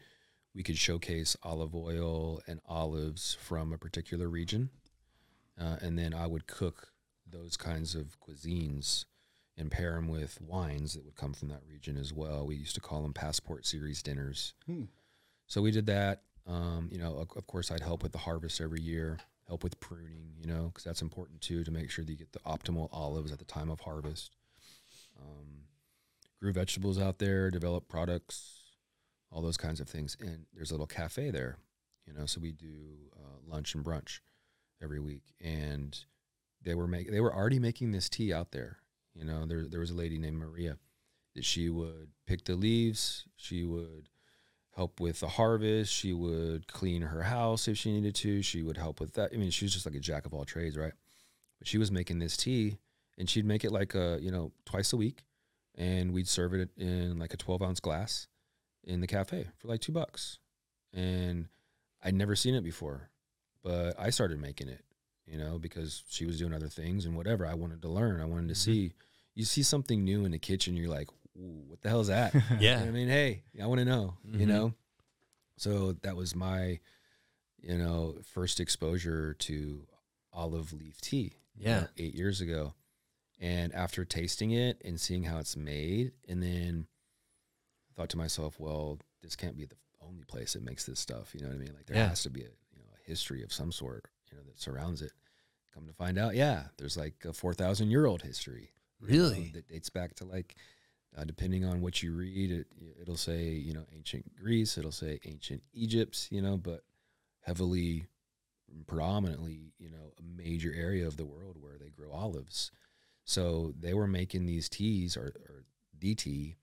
[0.53, 4.69] we could showcase olive oil and olives from a particular region,
[5.57, 6.93] uh, and then I would cook
[7.25, 9.05] those kinds of cuisines
[9.57, 12.45] and pair them with wines that would come from that region as well.
[12.45, 14.53] We used to call them passport series dinners.
[14.67, 14.83] Hmm.
[15.47, 16.21] So we did that.
[16.45, 19.79] Um, you know, of, of course, I'd help with the harvest every year, help with
[19.79, 22.89] pruning, you know, because that's important too to make sure that you get the optimal
[22.91, 24.35] olives at the time of harvest.
[25.19, 25.63] Um,
[26.39, 28.63] grew vegetables out there, develop products,
[29.31, 30.17] all those kinds of things.
[30.19, 31.57] And there's a little cafe there,
[32.05, 34.19] you know, so we do uh, lunch and brunch
[34.81, 35.33] every week.
[35.41, 35.97] And
[36.61, 38.77] they were make, they were already making this tea out there.
[39.13, 40.77] You know, there there was a lady named Maria
[41.35, 44.09] that she would pick the leaves, she would
[44.75, 48.77] help with the harvest, she would clean her house if she needed to, she would
[48.77, 49.31] help with that.
[49.33, 50.93] I mean, she was just like a jack of all trades, right?
[51.59, 52.77] But she was making this tea
[53.17, 55.23] and she'd make it like a, you know, twice a week
[55.75, 58.27] and we'd serve it in like a 12 ounce glass
[58.83, 60.39] in the cafe for like two bucks.
[60.91, 61.47] And
[62.03, 63.09] I'd never seen it before,
[63.63, 64.83] but I started making it,
[65.27, 67.45] you know, because she was doing other things and whatever.
[67.45, 68.21] I wanted to learn.
[68.21, 68.57] I wanted to Mhm.
[68.57, 68.93] see.
[69.35, 72.33] You see something new in the kitchen, you're like, what the hell is that?
[72.33, 72.79] You know Yeah.
[72.81, 74.47] I mean, hey, I want to know, you Mhm.
[74.49, 74.73] know?
[75.57, 76.79] So that was my,
[77.61, 79.87] you know, first exposure to
[80.31, 81.33] olive leaf tea.
[81.55, 81.81] you Yeah.
[81.81, 82.73] know, eight years ago.
[83.39, 86.87] And after tasting it and seeing how it's made, and then
[87.89, 91.35] I thought to myself, well, this can't be the only place that makes this stuff.
[91.35, 91.73] You know what I mean?
[91.75, 92.09] Like there Yeah.
[92.09, 95.01] has to be a, you know, a history of some sort, you know, that surrounds
[95.03, 95.11] it.
[95.73, 99.51] Come to find out, yeah, there's like a 4,000 year old history you know, Really?
[99.53, 100.55] that dates back to like
[101.17, 102.67] uh, depending on what you read it
[103.01, 106.83] it'll say you know ancient greece it'll say ancient egypt you know but
[107.41, 108.07] heavily
[108.87, 112.71] predominantly you know a major area of the world where they grow olives.
[113.25, 115.63] So they were making these teas or, or
[115.99, 116.55] dt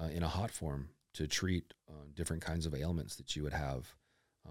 [0.00, 3.52] uh, in a hot form to treat uh, different kinds of ailments that you would
[3.52, 3.94] have.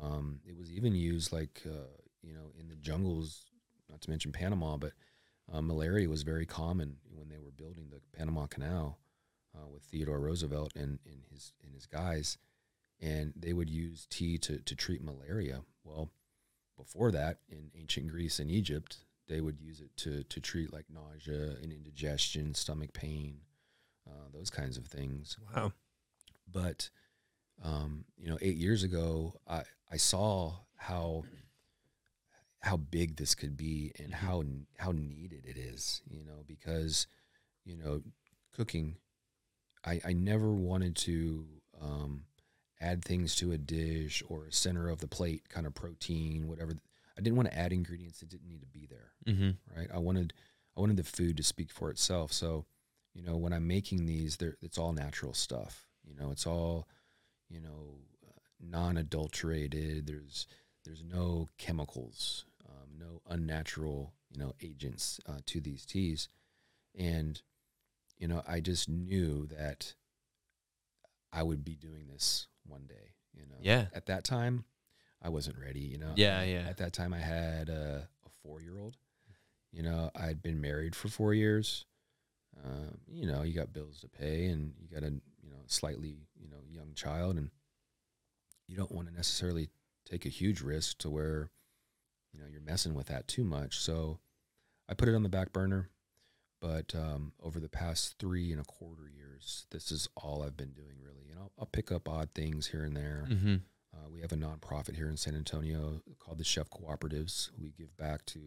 [0.02, 3.46] Um, it was even used like uh, you know in the jungles
[3.90, 4.92] not to mention panama but
[5.52, 9.00] uh, malaria was very common when they were building the Panama Canal
[9.58, 12.38] uh, with Theodore Roosevelt and, and his and his guys,
[13.02, 15.62] and they would use tea to, to treat malaria.
[15.84, 16.12] Well,
[16.78, 20.86] before that, in ancient Greece and Egypt, they would use it to to treat like
[20.90, 23.40] nausea and indigestion, stomach pain,
[24.08, 25.74] uh, those kinds of things Wow.
[26.52, 26.90] but
[27.64, 31.24] um, you know, eight years ago, I I saw how
[32.62, 34.18] how big this could be and Mhm.
[34.18, 34.44] how
[34.78, 36.02] how needed it is.
[36.08, 37.08] You know, because
[37.64, 38.04] you know,
[38.54, 38.98] cooking,
[39.86, 41.46] I I never wanted to
[41.82, 42.24] um,
[42.82, 46.74] add things to a dish or a center of the plate kind of protein, whatever.
[47.18, 49.78] I didn't want to add ingredients that didn't need to be there Mm-hmm.
[49.80, 49.90] right?
[49.94, 50.34] I wanted
[50.76, 52.32] I wanted the food to speak for itself.
[52.32, 52.66] So,
[53.14, 55.88] you know, when I'm making these, it's all natural stuff.
[56.06, 56.88] You know, it's all,
[57.50, 60.06] you know, uh, non-adulterated.
[60.08, 60.48] There's
[60.86, 66.30] there's no chemicals, um, no unnatural, you know, agents uh, to these teas,
[66.96, 67.42] and
[68.18, 69.94] you know, I just knew that
[71.32, 73.14] I would be doing this one day.
[73.34, 73.86] You know, Yeah.
[73.94, 74.66] At that time,
[75.22, 75.82] I wasn't ready.
[75.82, 76.14] You know.
[76.16, 76.66] Yeah, yeah.
[76.68, 78.98] At that time, I had a, a four-year-old.
[79.72, 81.86] You know, I'd been married for four years.
[82.64, 86.18] Um, you know, you got bills to pay, and you got a you know slightly
[86.36, 87.52] you know young child, and
[88.68, 89.70] you don't want to necessarily
[90.06, 91.52] take a huge risk to where
[92.34, 93.78] you know you're messing with that too much.
[93.78, 94.20] So
[94.90, 95.90] I put it on the back burner.
[96.60, 100.72] But um, over the past three and a quarter years, this is all I've been
[100.72, 101.30] doing really.
[101.30, 103.28] And I'll, I'll pick up odd things here and there.
[103.30, 103.56] Mm-hmm.
[103.94, 107.50] Uh, we have a nonprofit here in San Antonio called the Chef Cooperatives.
[107.60, 108.40] We give back to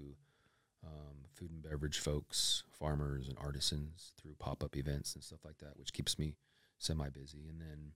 [0.85, 5.59] um, food and beverage folks, farmers, and artisans through pop up events and stuff like
[5.59, 6.35] that, which keeps me
[6.79, 7.47] semi busy.
[7.49, 7.93] And then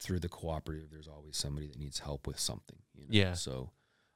[0.00, 2.78] through the cooperative, there's always somebody that needs help with something.
[2.94, 3.10] You know?
[3.10, 3.32] Yeah.
[3.34, 3.70] So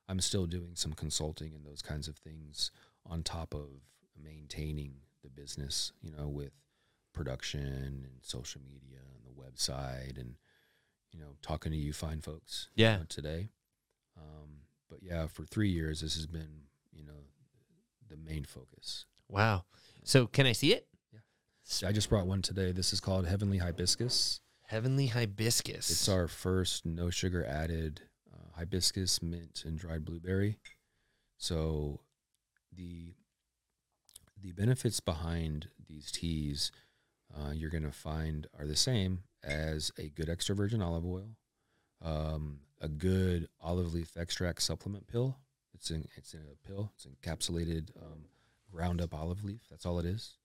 [0.09, 2.71] I'm still doing some consulting and those kinds of things
[3.07, 3.69] on top of
[4.23, 6.53] maintaining the business, you know, with
[7.13, 10.35] production and social media and the website and
[11.13, 12.69] you know, talking to you fine folks.
[12.75, 12.93] Yeah.
[12.93, 13.49] you know, today.
[14.17, 17.25] Um, but yeah, for three years, this has been, you know,
[18.09, 19.07] the main focus.
[19.29, 19.65] Wow.
[20.05, 20.87] So can I see it?
[21.65, 22.73] So I just brought one today.
[22.73, 24.41] This is called Heavenly Hibiscus.
[24.67, 25.91] Heavenly hibiscus.
[25.91, 28.03] It's our first no sugar added
[28.33, 30.59] uh, hibiscus, mint, and dried blueberry.
[31.39, 32.01] So
[32.73, 33.15] the
[34.43, 36.71] the benefits behind these teas
[37.37, 41.37] uh, you're going to find are the same as a good extra virgin olive oil,
[42.03, 45.37] um, a good olive leaf extract supplement pill.
[45.75, 46.93] It's in it's in a pill.
[46.95, 48.25] It's encapsulated um,
[48.71, 49.63] ground up olive leaf.
[49.71, 50.37] That's all it is.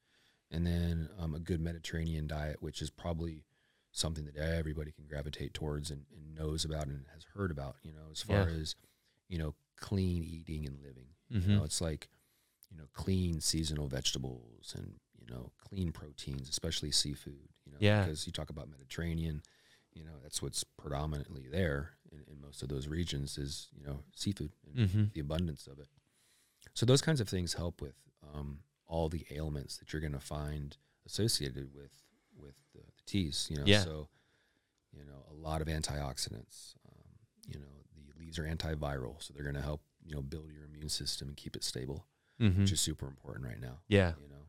[0.52, 3.44] And then um, a good Mediterranean diet, which is probably
[3.92, 7.78] something that everybody can gravitate towards and, and knows about and has heard about.
[7.82, 8.56] You know, as far Yeah.
[8.62, 8.76] as
[9.28, 11.08] you know, clean eating and living.
[11.34, 11.50] Mhm.
[11.50, 12.10] You know, it's like
[12.76, 17.48] you know, clean seasonal vegetables and you know, clean proteins, especially seafood.
[17.66, 18.04] You know, Yeah.
[18.04, 19.42] because you talk about Mediterranean.
[19.94, 24.04] You know, that's what's predominantly there in, in most of those regions is you know
[24.14, 25.14] seafood and Mhm.
[25.14, 25.88] the abundance of it.
[26.74, 27.96] So those kinds of things help with
[28.34, 31.94] um, all the ailments that you're going to find associated with
[32.36, 33.48] with the, the teas.
[33.50, 33.84] You know, Yeah.
[33.86, 34.10] so
[34.92, 36.76] you know a lot of antioxidants.
[36.86, 37.08] Um,
[37.48, 40.66] you know, the leaves are antiviral, so they're going to help you know build your
[40.66, 42.06] immune system and keep it stable,
[42.40, 42.60] Mhm.
[42.60, 43.82] which is super important right now.
[43.88, 44.14] Yeah.
[44.22, 44.46] You know,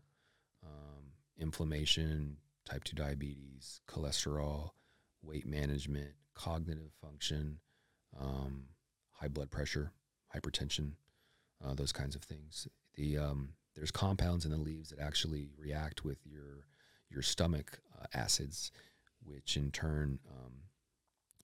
[0.65, 4.71] um, inflammation, type two diabetes, cholesterol,
[5.23, 7.61] weight management, cognitive function,
[8.19, 8.69] um,
[9.13, 9.93] high blood pressure,
[10.35, 10.93] hypertension,
[11.65, 12.67] uh, those kinds of things.
[12.95, 16.67] The um, there's compounds in the leaves that actually react with your
[17.09, 18.73] your stomach uh, acids,
[19.23, 20.53] which in turn um,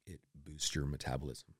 [0.05, 1.55] it boosts your metabolism.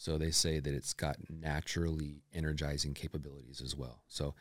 [0.00, 4.00] So they say that it's got naturally energizing capabilities as well.
[4.08, 4.34] So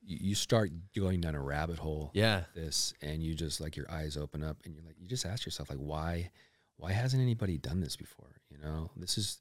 [0.00, 2.44] you, start going down a rabbit hole Yeah.
[2.54, 5.44] this and you just like your eyes open up and you're like you just ask
[5.44, 6.30] yourself like why
[6.76, 9.40] why hasn't anybody done this before you know this is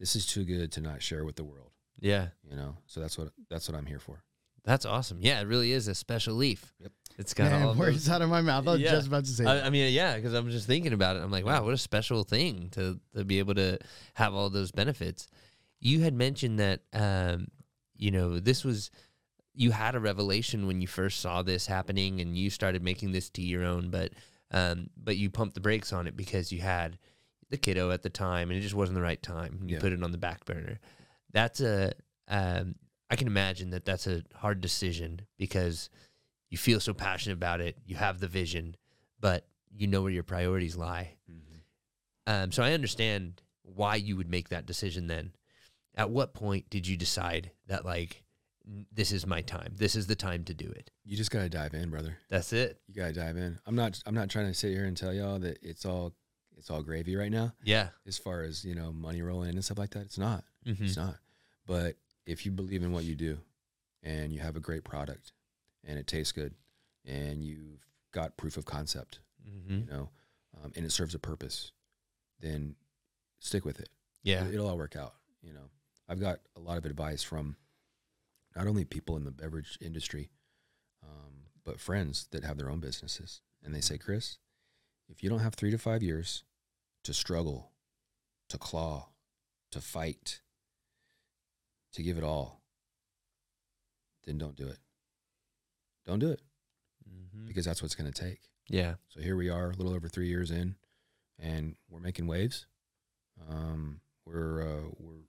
[0.00, 2.28] this is too good to not share with the world Yeah.
[2.48, 4.22] you know so that's what that's what i'm here for
[4.66, 5.18] That's awesome.
[5.22, 6.74] Yeah, it really is a special leaf.
[6.80, 6.92] Yep.
[7.18, 8.68] It's got Man, all words those- out of my mouth.
[8.68, 8.90] I was Yeah.
[8.90, 9.44] just about to say.
[9.46, 9.64] I, that.
[9.64, 11.22] I mean, yeah, because I'm just thinking about it.
[11.22, 13.78] I'm like, wow, what a special thing to to be able to
[14.14, 15.28] have all those benefits.
[15.80, 17.46] You had mentioned that, um,
[17.96, 18.90] you know, this was
[19.54, 23.30] you had a revelation when you first saw this happening, and you started making this
[23.30, 24.12] to your own, but
[24.50, 26.98] um, but you pumped the brakes on it because you had
[27.48, 29.60] the kiddo at the time, and it just wasn't the right time.
[29.64, 29.80] You Yeah.
[29.80, 30.80] put it on the back burner.
[31.32, 31.92] That's a
[32.28, 32.74] um,
[33.10, 35.90] I can imagine that that's a hard decision because
[36.50, 38.76] you feel so passionate about it, you have the vision,
[39.20, 41.14] but you know where your priorities lie.
[42.26, 45.32] Um, so I understand why you would make that decision then.
[45.94, 48.22] At what point did you decide that like
[48.92, 49.74] this is my time?
[49.76, 50.90] This is the time to do it.
[51.04, 52.80] you just gotta dive in brother That's it.
[52.88, 55.38] you gotta dive in i'm not i'm not trying to sit here and tell y'all
[55.38, 56.12] that it's all
[56.56, 57.90] it's all gravy right now Yeah.
[58.08, 60.80] as far as you know money rolling in and stuff like that it's not Mhm.
[60.82, 61.14] It's not.
[61.64, 61.94] But
[62.26, 63.38] if you believe in what you do
[64.02, 65.32] and you have a great product
[65.84, 66.54] and it tastes good
[67.04, 69.80] and you've got proof of concept, Mhm.
[69.80, 70.10] you know,
[70.56, 71.70] um, and it serves a purpose,
[72.40, 72.76] then
[73.38, 73.88] stick with it.
[74.22, 74.44] Yeah.
[74.46, 75.14] It, will all work out.
[75.42, 75.70] You know,
[76.08, 77.56] I've got a lot of advice from
[78.56, 80.30] not only people in the beverage industry,
[81.02, 83.40] um, but friends that have their own businesses.
[83.62, 84.38] And they say, Chris,
[85.08, 86.42] if you don't have three to five years
[87.04, 87.72] to struggle,
[88.48, 89.10] to claw,
[89.70, 90.40] to fight,
[91.96, 92.60] to give it all,
[94.24, 94.78] then don't do it.
[96.04, 96.40] Don't do it
[97.08, 97.46] Mhm.
[97.46, 98.40] because that's what it's going to take.
[98.68, 98.96] Yeah.
[99.08, 100.76] So here we are, a little over three years in,
[101.38, 102.66] and we're making waves.
[103.48, 105.22] Um, we're uh, we're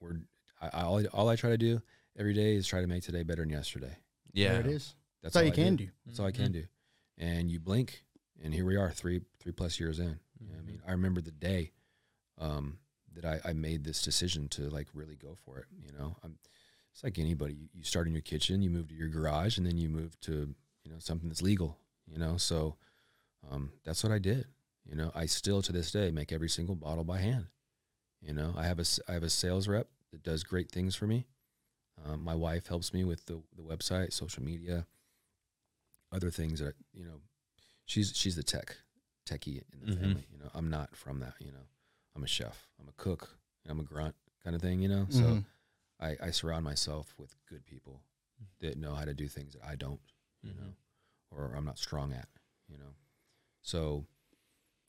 [0.00, 0.20] we're
[0.60, 1.82] I, I, all, I, all I try to do
[2.16, 3.96] every day is try to make today better than yesterday.
[4.32, 4.52] Yeah.
[4.52, 4.94] There it is.
[5.22, 5.88] That's That's all all you I can do.
[6.06, 6.64] That's all I can do.
[7.18, 8.04] And you blink,
[8.42, 10.18] and here we are, three three plus years in.
[10.40, 11.72] You know I mean, I remember the day
[12.38, 12.78] um,
[13.20, 15.66] that I, I made this decision to like really go for it.
[15.84, 16.38] You know, I'm,
[16.92, 17.54] it's like anybody.
[17.54, 20.18] You, you start in your kitchen, you move to your garage, and then you move
[20.22, 20.54] to
[20.84, 21.78] you know something that's legal.
[22.06, 22.76] You know, so
[23.50, 24.46] um, that's what I did.
[24.88, 27.46] You know, I still to this day make every single bottle by hand.
[28.20, 31.06] You know, I have a I have a sales rep that does great things for
[31.06, 31.26] me.
[32.04, 34.86] Um, my wife helps me with the the website, social media,
[36.12, 37.20] other things that you know.
[37.86, 38.76] She's she's the tech
[39.26, 39.98] techie in the Mhm.
[40.00, 40.26] family.
[40.30, 41.34] You know, I'm not from that.
[41.40, 41.66] You know,
[42.18, 42.66] I'm a chef.
[42.80, 43.38] I'm a cook.
[43.68, 44.80] I'm a grunt kind of thing.
[44.82, 45.44] You know, so Mhm.
[46.00, 48.02] I, I surround myself with good people
[48.60, 50.00] that know how to do things that I don't.
[50.42, 50.74] You know,
[51.30, 52.28] or I'm not strong at.
[52.68, 52.94] You know,
[53.62, 54.04] so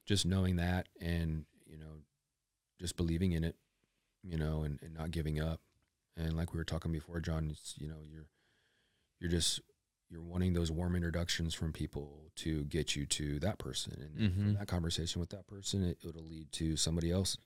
[0.05, 2.03] just knowing that and you know
[2.79, 3.55] just believing in it
[4.23, 5.61] you know and, and not giving up
[6.17, 8.25] and like we were talking before john it's you know you're
[9.19, 9.61] you're just
[10.09, 14.53] you're wanting those warm introductions from people to get you to that person, and from
[14.55, 14.57] Mhm.
[14.59, 17.37] that conversation with that person, it, it'll lead to somebody else,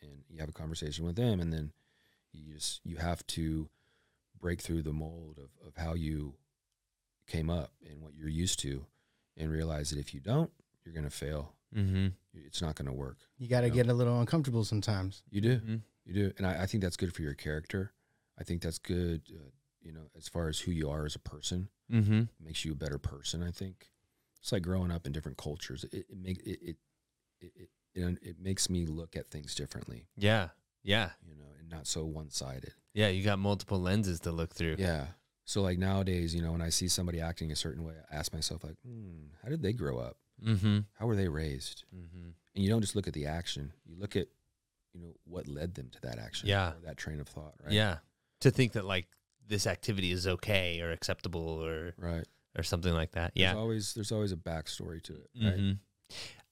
[0.00, 1.72] and you have a conversation with them, and then
[2.32, 3.68] you just you have to
[4.38, 6.34] break through the mold of, of how you
[7.26, 8.86] came up and what you're used to,
[9.36, 10.50] and realize that if you don't,
[10.84, 11.54] you're gonna fail.
[11.74, 12.08] Mm-hmm.
[12.32, 13.18] It's not gonna work.
[13.38, 13.74] You got to No.
[13.74, 15.22] get a little uncomfortable sometimes.
[15.30, 15.56] You do.
[15.58, 15.76] Mm-hmm.
[16.04, 17.92] You do, and I, I think that's good for your character.
[18.38, 19.50] I think that's good, uh,
[19.86, 21.68] you know, as far as who you are as a person.
[21.92, 22.20] Mm-hmm.
[22.22, 23.42] It makes you a better person.
[23.42, 23.86] I think
[24.40, 25.84] it's like growing up in different cultures.
[25.84, 26.76] It, it make it it
[27.40, 30.48] it, it, it makes me look at things differently, Yeah.
[30.82, 31.10] Yeah.
[31.28, 32.72] you know, and not so one sided.
[32.94, 33.08] Yeah.
[33.08, 34.76] You got multiple lenses to look through.
[34.78, 35.06] Yeah.
[35.44, 38.32] So like nowadays, you know, when I see somebody acting a certain way, I ask
[38.32, 40.16] myself like, hmm, how did they grow up?
[40.44, 40.80] Mm-hmm.
[40.98, 41.84] How were they raised?
[41.94, 42.30] Mm-hmm.
[42.54, 43.72] And you don't just look at the action.
[43.84, 44.26] You look at,
[44.92, 46.48] you know, what led them to that action.
[46.48, 46.72] Yeah.
[46.84, 47.54] That train of thought.
[47.62, 47.72] Right.
[47.72, 47.98] Yeah.
[48.40, 49.06] To think that like
[49.46, 52.26] this activity is okay or acceptable or Right.
[52.58, 53.32] or something like that.
[53.34, 53.54] There's Yeah.
[53.56, 55.30] always there's always a backstory to it.
[55.42, 55.56] Right.
[55.58, 55.78] Mhm.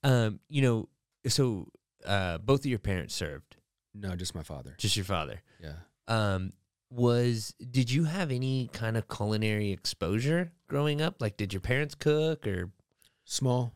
[0.02, 0.88] Um, you know,
[1.28, 1.68] so
[2.04, 3.56] uh, both of your parents served,
[3.94, 4.74] No, just my father.
[4.78, 5.42] just your father.
[5.60, 5.76] Yeah.
[6.08, 6.52] Um,
[6.90, 11.20] was did you have any kind of culinary exposure growing up?
[11.20, 12.70] Like, did your parents cook or?
[13.24, 13.72] Small.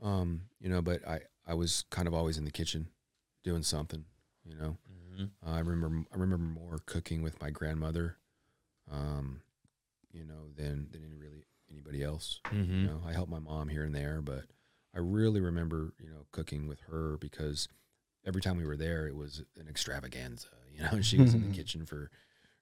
[0.00, 2.88] Um, you know, but I I was kind of always in the kitchen
[3.42, 4.04] doing something,
[4.44, 4.78] you know.
[5.44, 8.16] Uh, I remember I remember more cooking with my grandmother
[8.94, 9.40] um,
[10.12, 12.40] you know, than than any really anybody else.
[12.46, 12.80] Mm-hmm.
[12.82, 14.44] You know, I help my mom here and there, but
[14.94, 17.68] I really remember, you know, cooking with her because
[18.26, 20.48] every time we were there, it was an extravaganza.
[20.74, 22.10] You know, she was in the kitchen for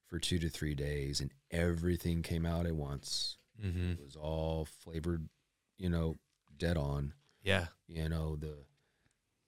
[0.05, 3.37] for two to three days, and everything came out at once.
[3.59, 3.93] Mm-hmm.
[3.93, 5.27] It was all flavored,
[5.79, 6.17] you know,
[6.55, 7.13] dead on.
[7.41, 7.65] Yeah.
[7.87, 8.53] You know, the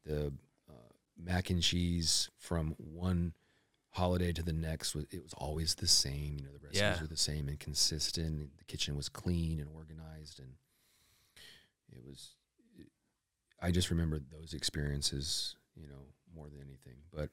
[0.03, 0.33] the
[0.67, 3.35] uh, mac and cheese from one
[3.95, 6.37] holiday to the next was it was always the same.
[6.37, 7.01] You know, the recipes Yeah.
[7.01, 8.57] were the same and consistent.
[8.57, 10.53] The kitchen was clean and organized, and
[11.91, 12.35] it was.
[12.77, 12.87] It,
[13.61, 16.03] I just remember those experiences, you know,
[16.35, 16.97] more than anything.
[17.13, 17.29] But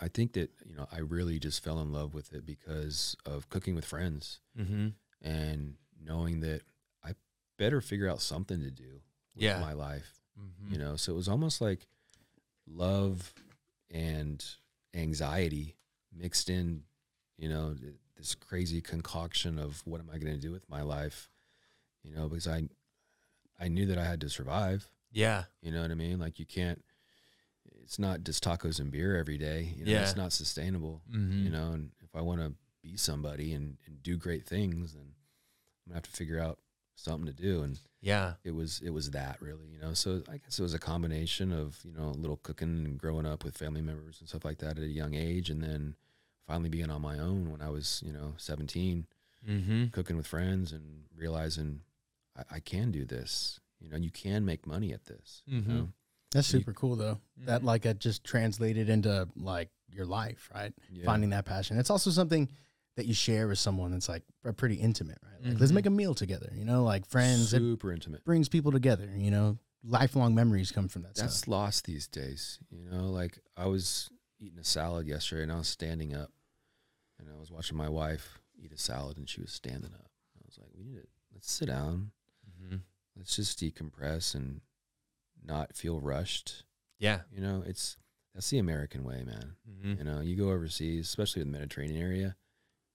[0.00, 3.48] I think that you know I really just fell in love with it because of
[3.48, 4.88] cooking with friends Mm-hmm.
[5.22, 6.62] and knowing that
[7.04, 7.12] I
[7.56, 9.00] better figure out something to do
[9.34, 9.60] with Yeah.
[9.60, 10.72] my life Mm-hmm.
[10.74, 11.86] you know so it was almost like
[12.66, 13.32] love
[13.90, 14.44] and
[14.96, 15.76] anxiety
[16.14, 16.82] mixed in
[17.36, 17.74] you know
[18.16, 21.28] this crazy concoction of what am i going to do with my life
[22.02, 22.66] you know because i
[23.60, 25.44] i knew that i had to survive Yeah.
[25.60, 26.82] you know what i mean like you can't
[27.82, 30.02] it's not just tacos and beer every day you know Yeah.
[30.02, 31.44] it's not sustainable Mm-hmm.
[31.44, 35.02] you know and if i want to be somebody and, and do great things then
[35.04, 36.58] i'm gonna have to figure out
[36.96, 38.34] something to do and Yeah.
[38.42, 41.52] it was it was that really you know so i guess it was a combination
[41.52, 44.58] of you know a little cooking and growing up with family members and stuff like
[44.58, 45.94] that at a young age and then
[46.46, 49.06] finally being on my own when i was you know 17
[49.48, 49.86] Mm-hmm.
[49.92, 51.82] cooking with friends and realizing
[52.36, 55.68] i, I can do this you know you can make money at this Mhm.
[55.68, 55.88] you know
[56.32, 57.20] That's You- super cool though.
[57.44, 60.72] That like it just translated into like your life, right?
[60.90, 61.04] yeah.
[61.04, 61.78] Finding that passion.
[61.78, 62.48] It's also something
[62.96, 65.50] that you share with someone that's like are pretty intimate, right?
[65.50, 65.76] Like let's Mhm.
[65.76, 67.52] make a meal together, you know, like friends.
[67.54, 69.58] It super intimate brings people together, you know.
[69.84, 71.48] Lifelong memories come from that that's stuff.
[71.48, 75.68] lost these days you know like i was eating a salad yesterday and i was
[75.68, 76.32] standing up
[77.20, 80.40] and i was watching my wife eat a salad and she was standing up i
[80.44, 82.10] was like we need to let's sit down
[82.50, 82.78] Mm-hmm.
[83.16, 84.60] let's just decompress and
[85.44, 86.64] not feel rushed
[86.98, 87.20] Yeah.
[87.30, 87.96] you know it's
[88.34, 89.98] that's the american way man Mm-hmm.
[89.98, 92.36] you know you go overseas especially in the mediterranean area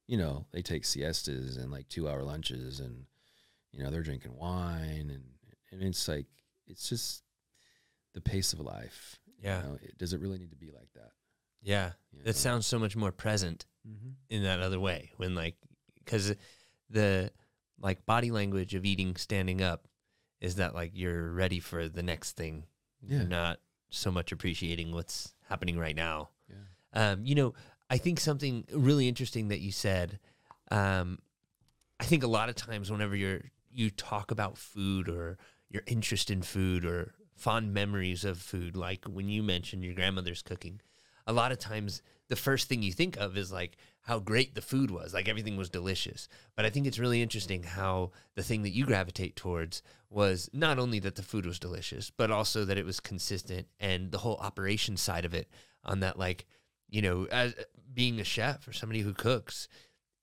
[0.08, 3.06] you know they take siestas and like two hour lunches and
[3.72, 5.24] you know they're drinking wine and
[5.72, 6.26] and it's like
[6.68, 7.24] it's just
[8.14, 9.62] the pace of life Yeah.
[9.62, 11.12] you know, it, does it really need to be like that
[11.62, 11.92] Yeah.
[12.12, 14.14] you That sounds so much more present Mhm.
[14.30, 15.56] in that other way when like
[15.96, 16.36] because
[16.90, 17.32] the
[17.80, 19.88] like body language of eating standing up
[20.40, 22.66] is that like you're ready for the next thing
[23.02, 23.20] Yeah.
[23.20, 23.60] you're not
[23.90, 27.54] so much appreciating what's happening right now yeah um, you know
[27.92, 30.18] i think something really interesting that you said
[30.72, 31.20] um,
[32.00, 35.38] i think a lot of times whenever you're you talk about food or
[35.70, 40.42] your interest in food or fond memories of food like when you mentioned your grandmother's
[40.42, 40.82] cooking
[41.28, 44.62] a lot of times the first thing you think of is like how great the
[44.62, 46.28] food was like everything was delicious.
[46.56, 50.80] But i think it's really interesting how the thing that you gravitate towards was not
[50.80, 54.38] only that the food was delicious but also that it was consistent and the whole
[54.38, 55.50] operation side of it
[55.84, 56.46] on that like
[56.90, 57.56] you know as
[57.94, 59.68] being a chef or somebody who cooks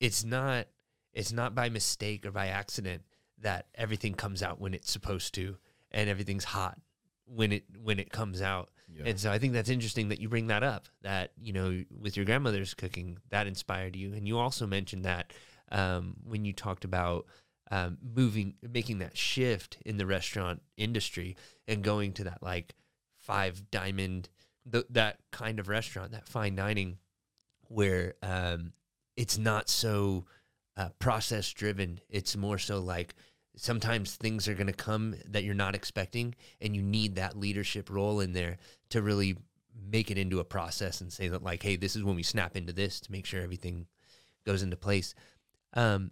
[0.01, 0.67] it's not
[1.13, 3.03] it's not by mistake or by accident
[3.41, 5.57] that everything comes out when it's supposed to
[5.91, 6.79] and everything's hot
[7.27, 10.29] when it when it comes out yeah and so I think that's interesting that you
[10.29, 10.89] bring that up.
[11.03, 15.33] That you know, with your grandmother's cooking, that inspired you, and you also mentioned that
[15.71, 17.27] um, when you talked about
[17.71, 22.75] um, moving, making that shift in the restaurant industry and going to that like
[23.17, 24.29] five diamond,
[24.71, 26.99] th- that kind of restaurant, that fine dining,
[27.69, 28.73] where um,
[29.17, 30.25] it's not so
[30.77, 32.01] uh, process driven.
[32.09, 33.15] It's more so like
[33.57, 37.91] sometimes things are going to come that you're not expecting, and you need that leadership
[37.91, 38.59] role in there
[38.91, 39.37] to really
[39.91, 42.57] make it into a process and say that like, hey, this is when we snap
[42.57, 43.87] into this to make sure everything
[44.45, 45.15] goes into place.
[45.75, 46.11] Um,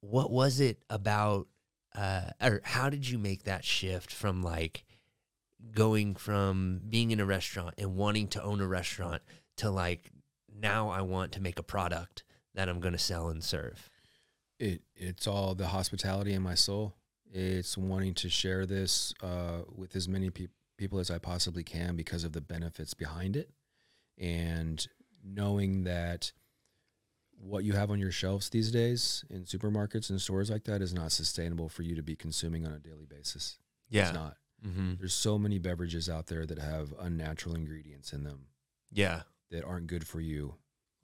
[0.00, 1.48] what was it about,
[1.94, 4.84] uh, or how did you make that shift from like
[5.72, 9.22] going from being in a restaurant and wanting to own a restaurant
[9.56, 10.10] to like
[10.60, 13.88] now I want to make a product that I'm going to sell and serve?
[14.58, 16.94] It it's all the hospitality in my soul.
[17.32, 21.96] It's wanting to share this uh, with as many peop people as I possibly can
[21.96, 23.50] because of the benefits behind it,
[24.16, 24.86] and
[25.24, 26.32] knowing that
[27.40, 30.92] what you have on your shelves these days in supermarkets and stores like that is
[30.92, 33.58] not sustainable for you to be consuming on a daily basis.
[33.90, 34.36] Yeah, it's not.
[34.66, 34.94] Mm-hmm.
[34.98, 38.46] There's so many beverages out there that have unnatural ingredients in them
[38.90, 39.22] Yeah.
[39.50, 40.54] That aren't good for you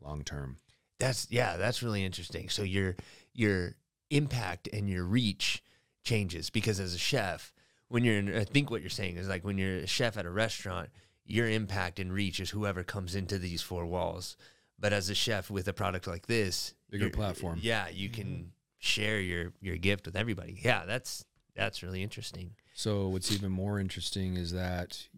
[0.00, 0.56] long term.
[0.98, 2.48] That's yeah, that's really interesting.
[2.48, 2.96] So your
[3.32, 3.76] your
[4.10, 5.62] impact and your reach
[6.04, 7.52] changes because as a chef,
[7.88, 10.26] when you're in, I think what you're saying is like when you're a chef at
[10.26, 10.90] a restaurant,
[11.24, 14.36] your impact and reach is whoever comes into these four walls.
[14.78, 17.58] But as a chef with a product like this, Bigger platform.
[17.60, 18.42] Yeah, you can mm-hmm.
[18.78, 20.60] share your your gift with everybody.
[20.62, 21.24] Yeah, that's
[21.56, 22.52] that's really interesting.
[22.74, 25.08] So what's even more interesting is that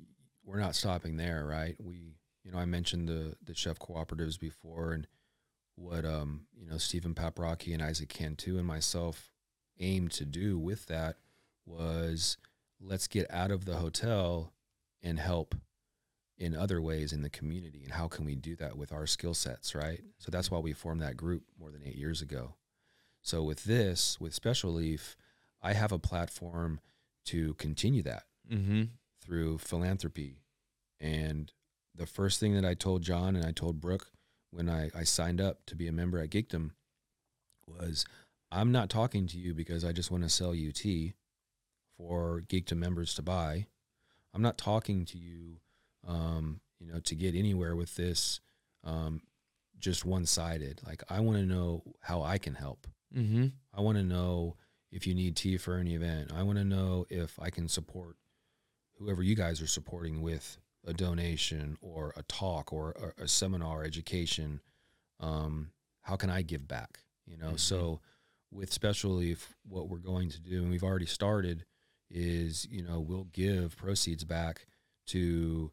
[0.44, 1.74] we're not stopping there, right?
[1.82, 2.14] We,
[2.46, 5.06] you know, I mentioned the the chef cooperatives before, and
[5.74, 9.32] what um, you know, Stephen Paprocki and Isaac Cantu and myself
[9.80, 11.16] aimed to do with that
[11.66, 12.36] was
[12.80, 14.52] let's get out of the hotel
[15.02, 15.54] and help
[16.38, 19.34] in other ways in the community and how can we do that with our skill
[19.34, 22.54] sets right so that's why we formed that group more than eight years ago
[23.22, 25.16] so with this with special leaf
[25.62, 26.78] i have a platform
[27.24, 28.82] to continue that Mm-hmm.
[29.20, 30.42] through philanthropy.
[31.00, 31.50] And
[31.96, 34.08] the first thing that I told John and I told Brooke
[34.50, 36.70] when I, I signed up to be a member at Geekdom
[37.66, 38.04] was
[38.50, 41.14] I'm not talking to you because I just want to sell you tea
[41.96, 43.66] for Geekdom members to buy.
[44.34, 45.56] I'm not talking to you,
[46.06, 48.40] um, you know, to get anywhere with this
[48.84, 49.22] um,
[49.78, 50.80] just one sided.
[50.86, 52.86] Like, I want to know how I can help.
[53.16, 53.46] Mm-hmm.
[53.74, 54.56] I want to know
[54.92, 56.32] if you need tea for any event.
[56.34, 58.16] I want to know if I can support
[58.98, 63.82] whoever you guys are supporting with a donation or a talk or a, a seminar
[63.84, 64.60] education.
[65.20, 65.70] Um,
[66.02, 67.00] how can I give back?
[67.26, 67.60] You know, Mhm.
[67.60, 68.00] so
[68.52, 71.64] with Special Leaf, what we're going to do, and we've already started,
[72.08, 74.66] is you know we'll give proceeds back
[75.06, 75.72] to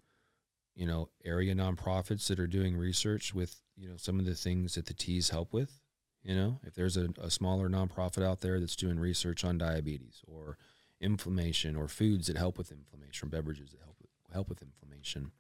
[0.76, 4.74] you know area nonprofits that are doing research with you know some of the things
[4.74, 5.80] that the teas help with
[6.26, 10.22] you know, if there's a, a smaller nonprofit out there that's doing research on diabetes
[10.26, 10.58] or
[11.02, 13.93] inflammation or foods that help with inflammation or beverages that help
[14.34, 15.32] help with inflammation,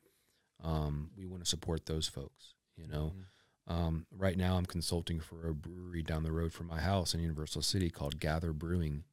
[0.63, 2.53] um, we want to support those folks.
[2.77, 3.13] You know,
[3.67, 7.19] um, right now I'm consulting for a brewery down the road from my house in
[7.19, 9.03] Universal City called Gather Brewing.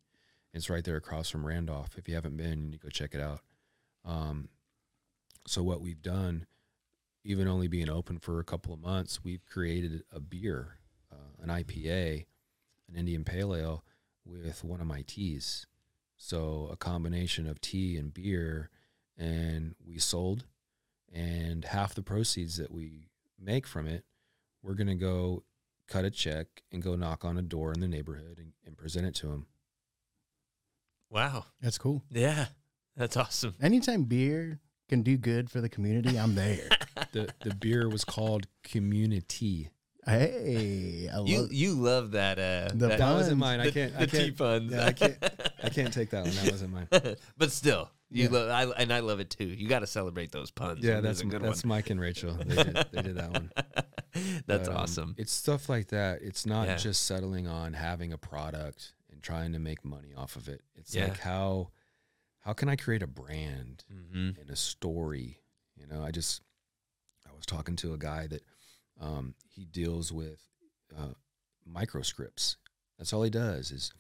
[0.53, 1.97] It's right there across from Randolph.
[1.97, 3.41] If you haven't been, you need to go check it out.
[4.05, 4.49] Um,
[5.47, 6.47] so what we've done,
[7.25, 10.81] even only being open for a couple of months, we've created a beer
[11.13, 12.27] uh, an IPA,
[12.89, 13.85] an Indian Pale Ale,
[14.25, 15.67] with one of my teas.
[16.17, 18.71] So a combination of tea and beer,
[19.21, 20.47] and we sold,
[21.13, 23.09] and half the proceeds that we
[23.39, 24.05] make from it,
[24.63, 25.45] we're gonna go
[25.87, 29.07] cut a check and go knock on a door in the neighborhood and, and present
[29.07, 29.47] it to them.
[31.11, 31.47] Wow.
[31.61, 32.03] That's cool.
[32.11, 32.47] Yeah,
[32.97, 33.55] that's awesome.
[33.61, 36.69] Anytime beer can do good for the community, I'm there.
[37.13, 39.71] The the beer was called Community.
[40.07, 43.59] hey, I love You you love that uh The that, That wasn't mine.
[43.61, 43.93] I can't.
[43.95, 44.37] the I can't.
[44.37, 44.71] puns.
[44.71, 45.17] Yeah, I can't.
[45.65, 46.35] I can't take that one.
[46.37, 46.89] That wasn't mine.
[47.39, 48.31] but still, you Yeah.
[48.31, 49.45] love I and I love it too.
[49.47, 50.85] You got to celebrate those puns.
[50.85, 51.69] Yeah, that's a good that's one.
[51.69, 52.35] Mike and Rachel.
[52.35, 53.53] They did, they did that one.
[54.47, 55.15] that's But, um, awesome.
[55.19, 56.23] It's stuff like that.
[56.23, 56.77] It's not Yeah.
[56.77, 60.63] just settling on having a product and trying to make money off of it.
[60.75, 61.05] It's Yeah.
[61.09, 61.71] like how
[62.41, 64.41] how can I create a brand Mm-hmm.
[64.41, 65.41] and a story?
[65.77, 66.43] You know, I just
[67.29, 68.43] I was talking to a guy that
[69.01, 70.43] um, he deals with
[70.99, 71.15] uh,
[71.67, 72.57] microscripts.
[72.99, 73.93] That's all he does is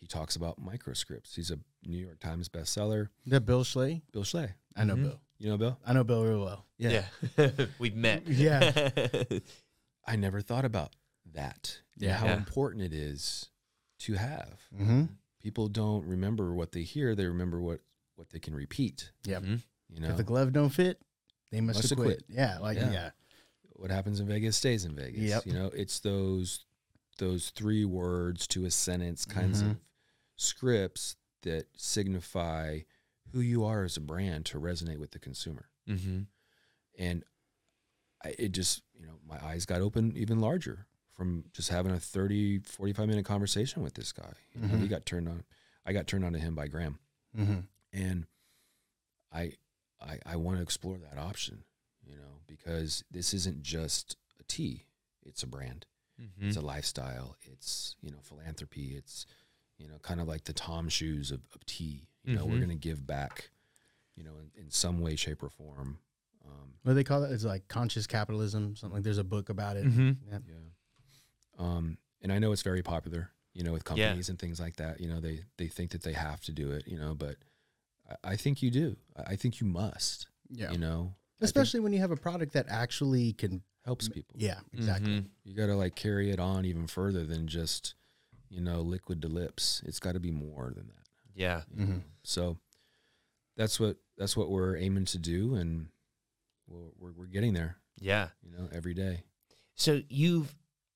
[0.00, 1.34] he talks about microscripts.
[1.34, 3.08] He's a New York Times bestseller.
[3.26, 4.02] that Bill Schley.
[4.12, 4.48] Bill Schley.
[4.76, 5.02] I know Mhm.
[5.02, 5.20] Bill.
[5.38, 5.78] You know Bill?
[5.86, 6.66] I know Bill real well.
[6.78, 7.06] Yeah,
[7.78, 8.26] we've met.
[8.28, 9.24] Yeah.
[10.06, 10.94] I never thought about
[11.32, 11.80] that.
[11.96, 12.16] Yeah.
[12.16, 12.36] how Yeah.
[12.36, 13.50] important it is
[14.00, 14.60] to have.
[14.74, 15.04] Mm-hmm.
[15.40, 17.80] people don't remember what they hear; they remember what
[18.16, 19.12] what they can repeat.
[19.24, 19.42] Yep.
[19.42, 19.62] Mhm.
[19.88, 21.00] You know, If the glove don't fit,
[21.50, 22.26] they must, Must have have quit.
[22.26, 22.36] quit.
[22.36, 22.90] Yeah, like Yeah.
[22.92, 23.10] yeah.
[23.74, 25.20] what happens in Vegas stays in Vegas.
[25.22, 25.46] Yep.
[25.46, 26.64] You know, it's those
[27.18, 29.70] those three words to a sentence kinds Mhm.
[29.72, 29.76] of
[30.38, 32.80] scripts that signify
[33.32, 35.68] who you are as a brand to resonate with the consumer.
[35.88, 36.20] Mm-hmm.
[36.98, 37.24] And
[38.24, 42.00] I, it just, you know, my eyes got open even larger from just having a
[42.00, 44.32] 30, 45 minute conversation with this guy.
[44.54, 45.44] You know, he got turned on.
[45.84, 46.98] I got turned on to him by Graham.
[47.38, 47.60] Mm-hmm.
[47.92, 48.26] And
[49.32, 49.52] I,
[50.00, 51.64] I, I want to explore that option,
[52.04, 54.84] you know, because this isn't just a tea.
[55.24, 55.86] It's a brand.
[56.20, 56.48] Mm-hmm.
[56.48, 57.36] It's a lifestyle.
[57.42, 58.94] It's, you know, philanthropy.
[58.96, 59.26] It's,
[59.78, 62.08] you know, kind of like the TOMS shoes of, of tea.
[62.24, 62.66] You know, we're Mhm.
[62.66, 63.50] going to give back,
[64.16, 65.98] you know, in, in some way, shape, or form.
[66.44, 67.32] Um, What do they call it?
[67.32, 68.76] It's like conscious capitalism.
[68.76, 69.86] Something like there's a book about it.
[69.86, 70.10] Mm-hmm.
[70.30, 70.38] Yeah.
[70.46, 70.54] yeah.
[71.58, 74.06] Um, and I know it's very popular, you know, with Yeah.
[74.08, 75.00] companies and things like that.
[75.00, 77.36] You know, they, they think that they have to do it, you know, but
[78.08, 78.96] I, I think you do.
[79.16, 80.70] I I think you must, Yeah.
[80.72, 83.62] you know, Especially when you have a product that actually can.
[83.84, 84.34] helps people.
[84.38, 84.58] Yeah.
[84.74, 85.12] Exactly.
[85.12, 85.26] Mm-hmm.
[85.44, 87.94] You got to like carry it on even further than just,
[88.50, 89.82] you know, liquid to lips.
[89.86, 91.06] It's got to be more than that.
[91.34, 91.62] Yeah.
[91.74, 91.92] you know?
[91.92, 92.02] Mhm.
[92.22, 92.58] So
[93.56, 95.88] that's what that's what we're aiming to do, and
[96.66, 97.76] we're we're, we're getting there.
[98.00, 98.28] Yeah.
[98.42, 99.22] You know, every day.
[99.74, 100.54] So you've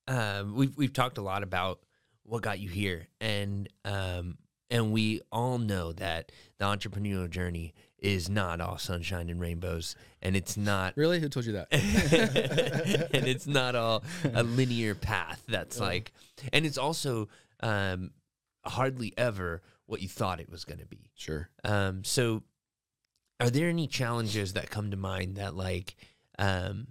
[0.09, 1.80] um, we've we've talked a lot about
[2.24, 4.38] what got you here, and um,
[4.70, 10.36] and we all know that the entrepreneurial journey is not all sunshine and rainbows, and
[10.36, 10.96] it's not.
[10.96, 11.68] Really, who told you that?
[13.14, 14.03] and it's not all
[14.34, 16.12] a linear path that's like
[16.53, 17.28] and it's also
[17.61, 18.11] um
[18.64, 21.48] hardly ever what you thought it was going to be sure.
[21.64, 22.42] um so
[23.40, 25.96] are there any challenges that come to mind that like
[26.38, 26.88] um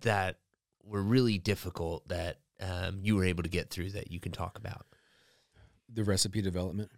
[0.00, 0.38] that
[0.84, 4.58] were really difficult that um you were able to get through that you can talk
[4.58, 4.86] about
[5.92, 6.90] the recipe development.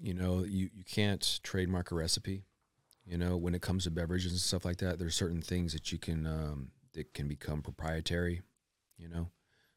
[0.00, 2.44] You know, you, you can't trademark a recipe.
[3.10, 5.90] You know, when it comes to beverages and stuff like that, there's certain things that
[5.90, 8.42] you can um, that can become proprietary.
[8.98, 9.30] You know,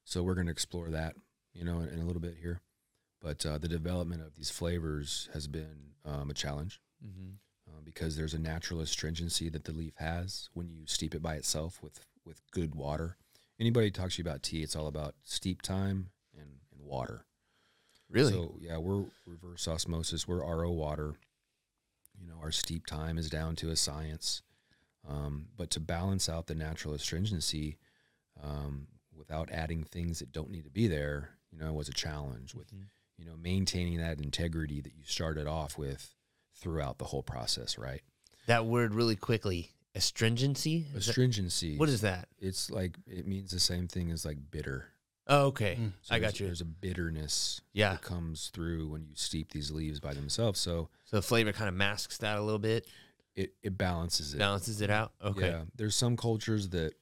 [0.03, 1.15] so we're going to explore that.
[1.51, 2.61] You know, in, in a little bit here,
[3.19, 7.31] but uh, the development of these flavors has been um, a challenge mm-hmm.
[7.67, 11.33] uh, because there's a natural astringency that the leaf has when you steep it by
[11.33, 13.17] itself with with good water.
[13.59, 17.25] Anybody talks to you about tea, it's all about steep time and, and water.
[18.11, 20.27] really So yeah, we're reverse osmosis.
[20.27, 21.15] We're RO water.
[22.23, 24.41] You know, our steep time is down to a science.
[25.07, 27.77] Um, but to balance out the natural astringency
[28.41, 31.93] um, without adding things that don't need to be there, you know, it was a
[31.93, 32.85] challenge with Mhm.
[33.17, 36.15] you know maintaining that integrity that you started off with
[36.55, 37.77] throughout the whole process.
[37.77, 38.01] Right?
[38.45, 41.77] that word really quickly astringency Is that- Astringency.
[41.77, 44.92] what is that It's like it means the same thing as like bitter.
[45.27, 45.93] Oh okay Mm.
[46.01, 49.71] So i got you There's a bitterness yeah that comes through when you steep these
[49.71, 50.59] leaves by themselves.
[50.59, 52.87] So so the flavor kind of masks that a little bit
[53.35, 54.37] it, it balances it.
[54.37, 55.61] balances it out okay Yeah.
[55.75, 56.93] There's some cultures that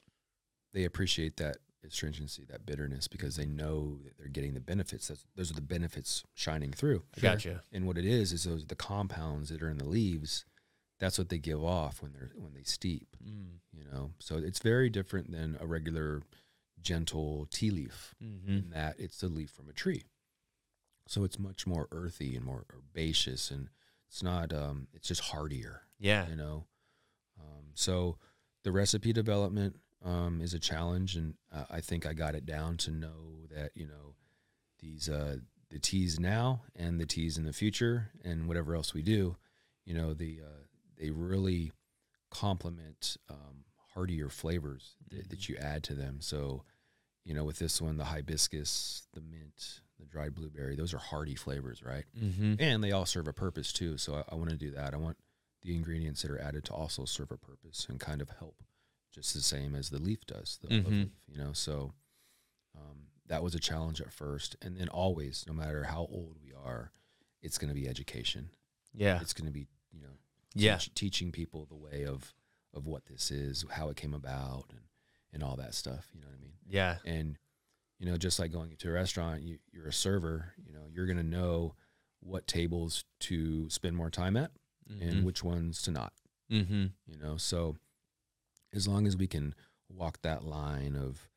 [0.72, 5.08] they appreciate that astringency, that bitterness, because they know that they're getting the benefits.
[5.08, 7.02] That's, those are the benefits shining through.
[7.16, 10.44] I gotcha And what it is is those the compounds that are in the leaves.
[11.00, 13.08] That's what they give off when they're when they steep.
[13.22, 13.58] mm.
[13.76, 16.22] You know, so it's very different than a regular
[16.82, 18.50] gentle tea leaf mm-hmm.
[18.50, 20.04] in that it's the leaf from a tree.
[21.06, 23.68] So it's much more earthy and more herbaceous, and
[24.08, 24.52] it's not.
[24.52, 26.66] Um, it's just hardier yeah you know
[27.40, 28.18] um, so
[28.64, 32.76] the recipe development um, is a challenge and uh, i think i got it down
[32.76, 34.14] to know that you know
[34.80, 35.36] these uh,
[35.70, 39.36] the teas now and the teas in the future and whatever else we do
[39.86, 40.64] you know the uh,
[40.98, 41.72] they really
[42.30, 43.64] complement um,
[43.94, 46.64] heartier flavors that, that you add to them so
[47.24, 51.34] you know with this one the hibiscus the mint the dried blueberry those are hearty
[51.34, 52.54] flavors right mm-hmm.
[52.58, 53.96] and they all serve a purpose too.
[53.98, 54.94] So I, I want to do that.
[54.94, 55.16] I want
[55.62, 58.56] the ingredients that are added to also serve a purpose and kind of help,
[59.14, 60.86] just the same as the leaf does, the Mhm.
[60.90, 61.08] leaf.
[61.28, 61.92] You know, so
[62.76, 66.52] um, that was a challenge at first, and then always, no matter how old we
[66.52, 66.90] are,
[67.40, 68.50] it's going to be education.
[68.92, 70.16] yeah It's going to be you know,
[70.54, 72.34] yeah teach- teaching people the way of
[72.74, 74.80] of what this is, how it came about, and
[75.32, 76.08] and all that stuff.
[76.14, 76.52] You know what I mean?
[76.68, 77.36] yeah and
[77.98, 81.06] you know just like going to a restaurant you, you're a server you know you're
[81.06, 81.74] going to know
[82.20, 84.52] what tables to spend more time at
[85.00, 86.12] and which ones to not
[86.50, 86.86] mm-hmm.
[87.06, 87.76] you know so
[88.72, 89.54] as long as we can
[89.88, 91.28] walk that line of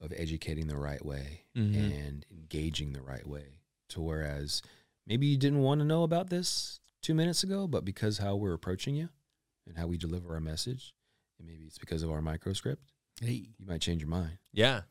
[0.00, 1.76] of educating the right way Mhm.
[2.06, 4.62] and engaging the right way to whereas
[5.06, 8.54] maybe you didn't want to know about this two minutes ago but because how we're
[8.54, 9.08] approaching you
[9.66, 10.94] and how we deliver our message
[11.38, 12.82] and maybe it's because of our microscript
[13.20, 13.48] Hey.
[13.58, 14.82] you might change your mind Yeah.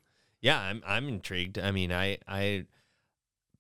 [0.42, 1.60] Yeah, I'm I'm intrigued.
[1.60, 2.66] I mean, I I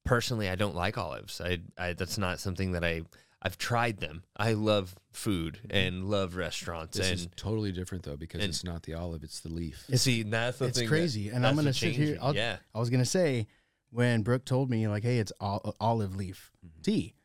[0.05, 1.41] personally I don't like olives.
[1.41, 3.01] I I that's not something that I
[3.41, 4.24] I've tried them.
[4.38, 8.63] I love food and love restaurants This and is totally different though because and- it's
[8.63, 9.84] not the olive, it's the leaf.
[9.88, 12.17] It's- see that's the It's thing that- crazy, and that's I'm gonna sit here.
[12.22, 12.57] I'll, yeah.
[12.74, 13.47] I was gonna say
[13.91, 16.84] when Brooke told me like, "Hey, it's ol- olive leaf Mhm.
[16.84, 17.15] tea."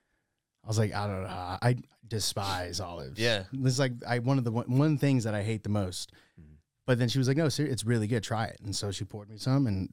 [0.64, 1.28] I was like, I don't know.
[1.28, 1.76] I
[2.08, 3.18] despise olives.
[3.20, 3.44] Yeah.
[3.52, 6.10] It's like I one of the one, one things that I hate the most.
[6.40, 6.53] Mhm.
[6.86, 8.22] But then she was like, "No, sir, it's really good.
[8.22, 9.92] Try it." And so she poured me some, and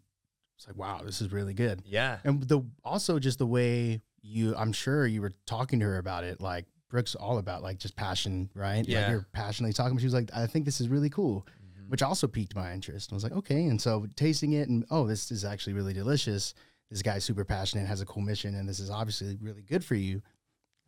[0.58, 2.20] it's like, "Wow, this is really good." Yeah.
[2.24, 6.24] And the also just the way you, I'm sure you were talking to her about
[6.24, 6.42] it.
[6.42, 8.86] Like Brooke's all about like just passion, right?
[8.88, 9.02] Yeah.
[9.02, 9.98] Like you're passionately talking.
[9.98, 11.90] She was like, "I think this is really cool," Mm-hmm.
[11.90, 13.12] which also piqued my interest.
[13.12, 16.54] I was like, "Okay." And so tasting it, and oh, this is actually really delicious.
[16.90, 19.96] This guy's super passionate, has a cool mission, and this is obviously really good for
[19.96, 20.22] you.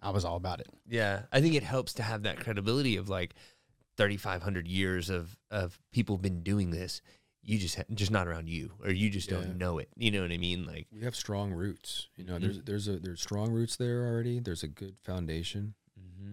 [0.02, 0.68] I was all about it.
[0.86, 3.36] Yeah, I think it helps to have that credibility of like
[3.98, 7.02] 3,500 years of of people been doing this.
[7.46, 9.38] You just ha- just not around you, or you just Yeah.
[9.42, 9.90] don't know it.
[9.98, 10.66] You know what I mean?
[10.66, 12.08] Like, We have strong roots.
[12.16, 12.42] You know, Mhm.
[12.42, 14.40] there's there's a there's strong roots there already.
[14.40, 15.76] There's a good foundation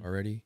[0.04, 0.42] already,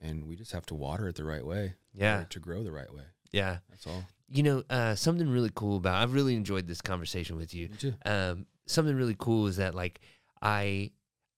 [0.00, 1.74] and we just have to water it the right way.
[1.92, 3.04] for yeah, it to grow the right way.
[3.32, 3.58] yeah.
[3.70, 4.04] That's all.
[4.28, 6.02] You know, uh, something really cool about.
[6.02, 7.68] I've really enjoyed this conversation with you.
[7.68, 7.94] Me too.
[8.04, 10.00] um, something really cool is that like
[10.42, 10.90] I,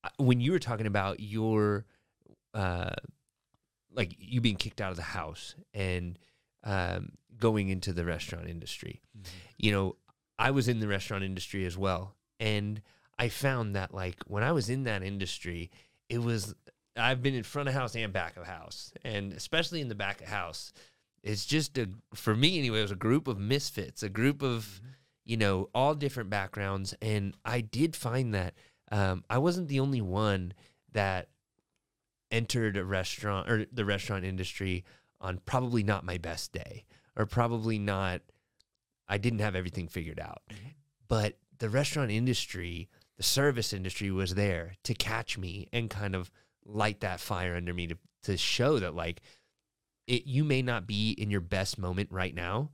[0.03, 1.85] I- when you were talking about your,
[2.55, 2.95] uh,
[3.99, 6.18] like you being kicked out of the house and
[6.64, 9.03] um, going into the restaurant industry,
[9.59, 9.96] you know,
[10.38, 12.80] I was in the restaurant industry as well, and
[13.18, 15.70] I found that like when I was in that industry,
[16.09, 16.55] it was
[16.96, 20.22] I've been in front of house and back of house, and especially in the back
[20.22, 20.72] of house,
[21.22, 22.78] it's just a for me anyway.
[22.78, 24.80] It was a group of misfits, a group of
[25.28, 26.94] you know, all different backgrounds.
[27.03, 28.55] And I did find that
[28.90, 30.55] um, I wasn't the only one
[30.92, 31.28] that
[32.31, 34.85] entered a restaurant or the restaurant industry
[35.20, 36.85] on probably not my best day
[37.16, 38.20] or probably not,
[39.09, 40.43] I didn't have everything figured out.
[40.51, 40.68] Mm-hmm.
[41.09, 46.31] But the restaurant industry, the service industry was there to catch me and kind of
[46.64, 49.22] light that fire under me to, to show that, like,
[50.07, 52.70] it, you may not be in your best moment right now,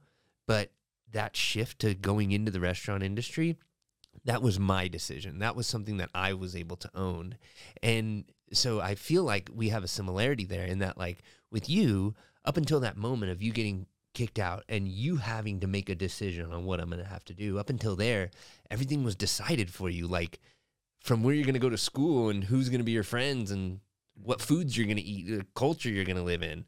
[0.47, 0.73] but
[1.13, 3.57] that shift to going into the restaurant industry,
[4.25, 5.39] that was my decision.
[5.39, 7.37] That was something that I was able to own.
[7.83, 8.25] And
[8.57, 11.19] so I feel like we have a similarity there in that, like,
[11.51, 15.67] with you, up until that moment of you getting kicked out and you having to
[15.67, 18.31] make a decision on what I'm going to have to do, up until there,
[18.71, 20.07] everything was decided for you.
[20.07, 20.41] Like,
[21.01, 23.51] from where you're going to go to school and who's going to be your friends
[23.51, 23.81] and
[24.23, 26.65] what foods you're going to eat, the culture you're going to live in.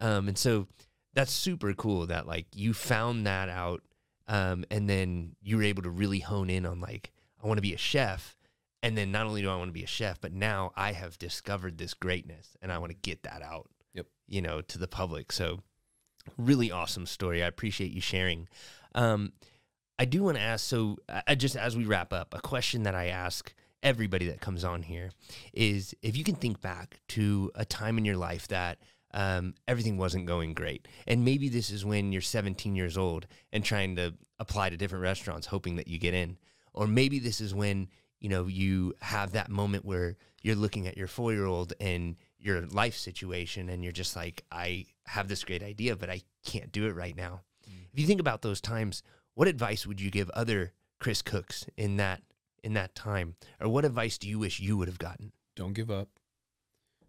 [0.00, 0.66] Um, and so
[1.14, 3.82] that's super cool that like you found that out
[4.28, 7.12] um, and then you were able to really hone in on like
[7.42, 8.36] i want to be a chef
[8.82, 11.18] and then not only do i want to be a chef but now i have
[11.18, 14.06] discovered this greatness and i want to get that out Yep.
[14.28, 15.60] you know to the public so
[16.36, 18.48] really awesome story i appreciate you sharing
[18.94, 19.32] um,
[19.98, 22.94] i do want to ask so I, just as we wrap up a question that
[22.94, 25.10] i ask everybody that comes on here
[25.52, 28.78] is if you can think back to a time in your life that
[29.14, 30.88] um, everything wasn't going great.
[31.06, 35.02] And maybe this is when you're 17 years old and trying to apply to different
[35.02, 36.38] restaurants, hoping that you get in.
[36.72, 37.88] Or maybe this is when,
[38.22, 42.14] you know, you have that moment where you're looking at your four year old and
[42.38, 46.70] your life situation and you're just like, I have this great idea, but I can't
[46.70, 47.40] do it right now.
[47.92, 49.02] If you think about those times,
[49.34, 52.22] what advice would you give other Chris Cooks in that
[52.62, 53.34] in that time?
[53.60, 55.32] Or what advice do you wish you would have gotten?
[55.56, 56.08] Don't give up.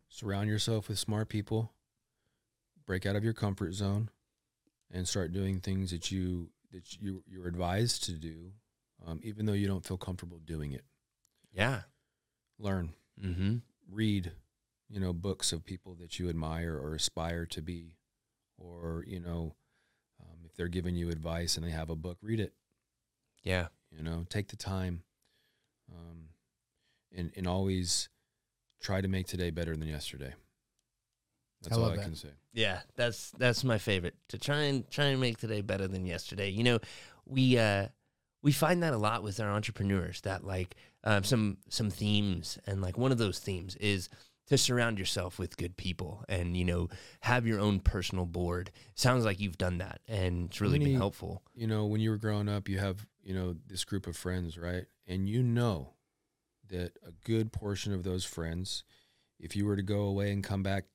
[0.09, 1.74] Surround yourself with smart people.
[2.88, 4.09] Break out of your comfort zone,
[4.91, 8.51] and start doing things that you that you you're advised to do,
[9.05, 10.84] um, even though you don't feel comfortable doing it.
[11.53, 11.81] Yeah.
[12.59, 12.93] Learn,
[13.23, 13.57] Mm-hmm.
[13.89, 14.31] read,
[14.89, 17.95] you know, books of people that you admire or aspire to be,
[18.57, 19.55] or you know,
[20.19, 22.53] um, if they're giving you advice and they have a book, read it.
[23.43, 23.67] Yeah.
[23.91, 25.03] you know take the time
[25.93, 26.29] um,
[27.15, 28.07] and and always
[28.81, 30.33] try to make today better than yesterday
[31.61, 32.03] that's I all i that.
[32.05, 34.15] can say Yeah, that's that's my favorite.
[34.29, 36.49] To try and try and make today better than yesterday.
[36.49, 36.79] You know,
[37.25, 37.87] we uh
[38.41, 42.81] we find that a lot with our entrepreneurs that like um, some some themes and
[42.81, 44.09] like one of those themes is
[44.47, 46.89] to surround yourself with good people and you know
[47.21, 48.71] have your own personal board.
[48.95, 51.41] Sounds like you've done that and it's really been helpful.
[51.55, 54.57] you know when you were growing up you have you know this group of friends
[54.57, 55.93] right and you know
[56.69, 58.83] that a good portion of those friends
[59.39, 60.85] if you were to go away and come back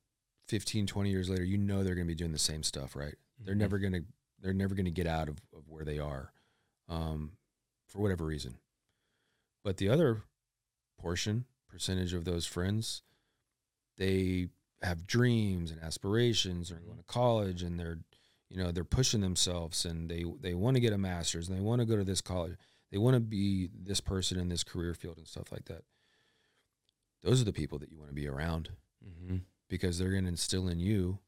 [0.46, 3.14] 15 20 years later you know they're going to be doing the same stuff right
[3.38, 3.59] they're Mhm.
[3.59, 4.04] never going to
[4.40, 6.32] they're never going to get out of, of where they are
[6.88, 7.32] um,
[7.86, 8.56] for whatever reason
[9.69, 10.23] but the other
[10.99, 13.03] portion percentage of those friends
[13.99, 14.49] they
[14.83, 17.99] have dreams and aspirations they're going to college and they're
[18.49, 21.62] you know they're pushing themselves and they they want to get a master's and they
[21.62, 22.55] want to go to this college.
[22.91, 25.83] They want to be this person in this career field and stuff like that.
[27.23, 28.71] Those are the people that you want to be around
[29.07, 29.37] Mm-hmm.
[29.69, 31.19] because they're going to instill in you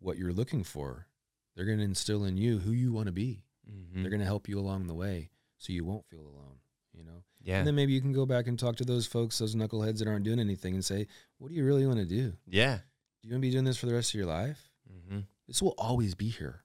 [0.00, 1.06] what you're looking for.
[1.54, 3.44] They're going to instill in you who you want to be.
[3.70, 4.02] Mm-hmm.
[4.02, 6.58] they're going to help you along the way so you won't feel alone
[6.98, 7.58] you know Yeah.
[7.58, 10.08] And then maybe you can go back and talk to those folks, those knuckleheads that
[10.08, 11.06] aren't doing anything, and say,
[11.38, 12.34] "What do you really want to do?
[12.46, 12.78] yeah.
[13.22, 14.70] Do you want to be doing this for the rest of your life?
[14.92, 15.20] Mm-hmm.
[15.46, 16.62] This will always be here.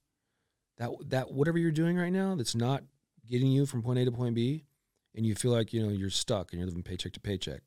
[0.78, 2.84] That that whatever you're doing right now, that's not
[3.28, 4.66] getting you from point A to point B,
[5.16, 7.62] and you feel like you know you're stuck and you're living paycheck to paycheck.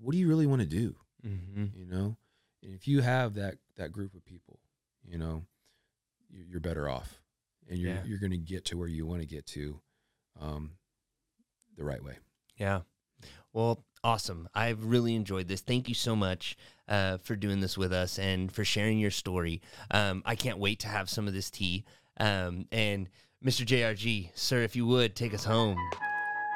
[0.00, 0.96] What do you really want to do?
[1.26, 1.66] Mm-hmm.
[1.78, 2.16] You know,
[2.62, 4.58] and if you have that that group of people,
[5.04, 5.44] you know,
[6.28, 7.20] you- you're better off,
[7.68, 8.04] and you're Yeah.
[8.04, 9.80] you're going to get to where you want to get to,
[10.40, 10.76] um,
[11.76, 12.18] the right way.
[12.56, 12.80] Yeah.
[13.52, 14.48] Well, awesome.
[14.54, 15.60] I've really enjoyed this.
[15.60, 16.56] Thank you so much
[16.88, 19.60] uh, for doing this with us and for sharing your story.
[19.90, 21.84] Um, I can't wait to have some of this tea.
[22.18, 23.08] Um, and
[23.44, 23.66] Mr.
[23.66, 25.76] JRG, sir, if you would take us home.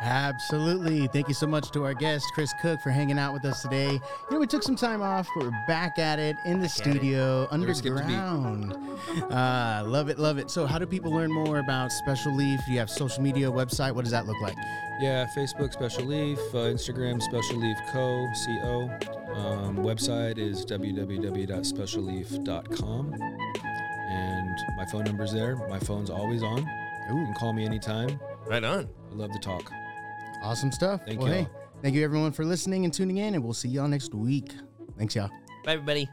[0.02, 1.06] Absolutely.
[1.08, 3.92] Thank you so much to our guest, Chris Cook, for hanging out with us today.
[3.92, 6.76] You know, we took some time off, but we're back at it in the Back
[6.76, 6.82] it.
[6.82, 8.14] studio, Never skipped a beat.
[8.14, 8.76] underground.
[9.32, 10.50] Uh, love it, love it.
[10.50, 12.60] So, how do people learn more about Special Leaf?
[12.66, 13.94] Do you have social media, website?
[13.94, 14.56] What does that look like?
[15.00, 18.26] Yeah, Facebook Special Leaf, uh, Instagram Special Leaf Co.
[18.34, 18.90] C O.
[19.34, 23.14] Um, website is www.specialleaf.com,
[24.10, 25.56] and my phone number's there.
[25.68, 26.58] My phone's always on.
[26.58, 28.18] You can call me anytime.
[28.46, 28.88] Right on.
[29.10, 29.70] I love to talk.
[30.42, 31.02] Awesome stuff.
[31.06, 31.44] Thank well, y'all.
[31.44, 31.48] hey,
[31.82, 34.52] thank you everyone for listening and tuning in, and we'll see y'all next week.
[34.96, 35.30] Thanks, y'all.
[35.64, 36.08] Bye, everybody.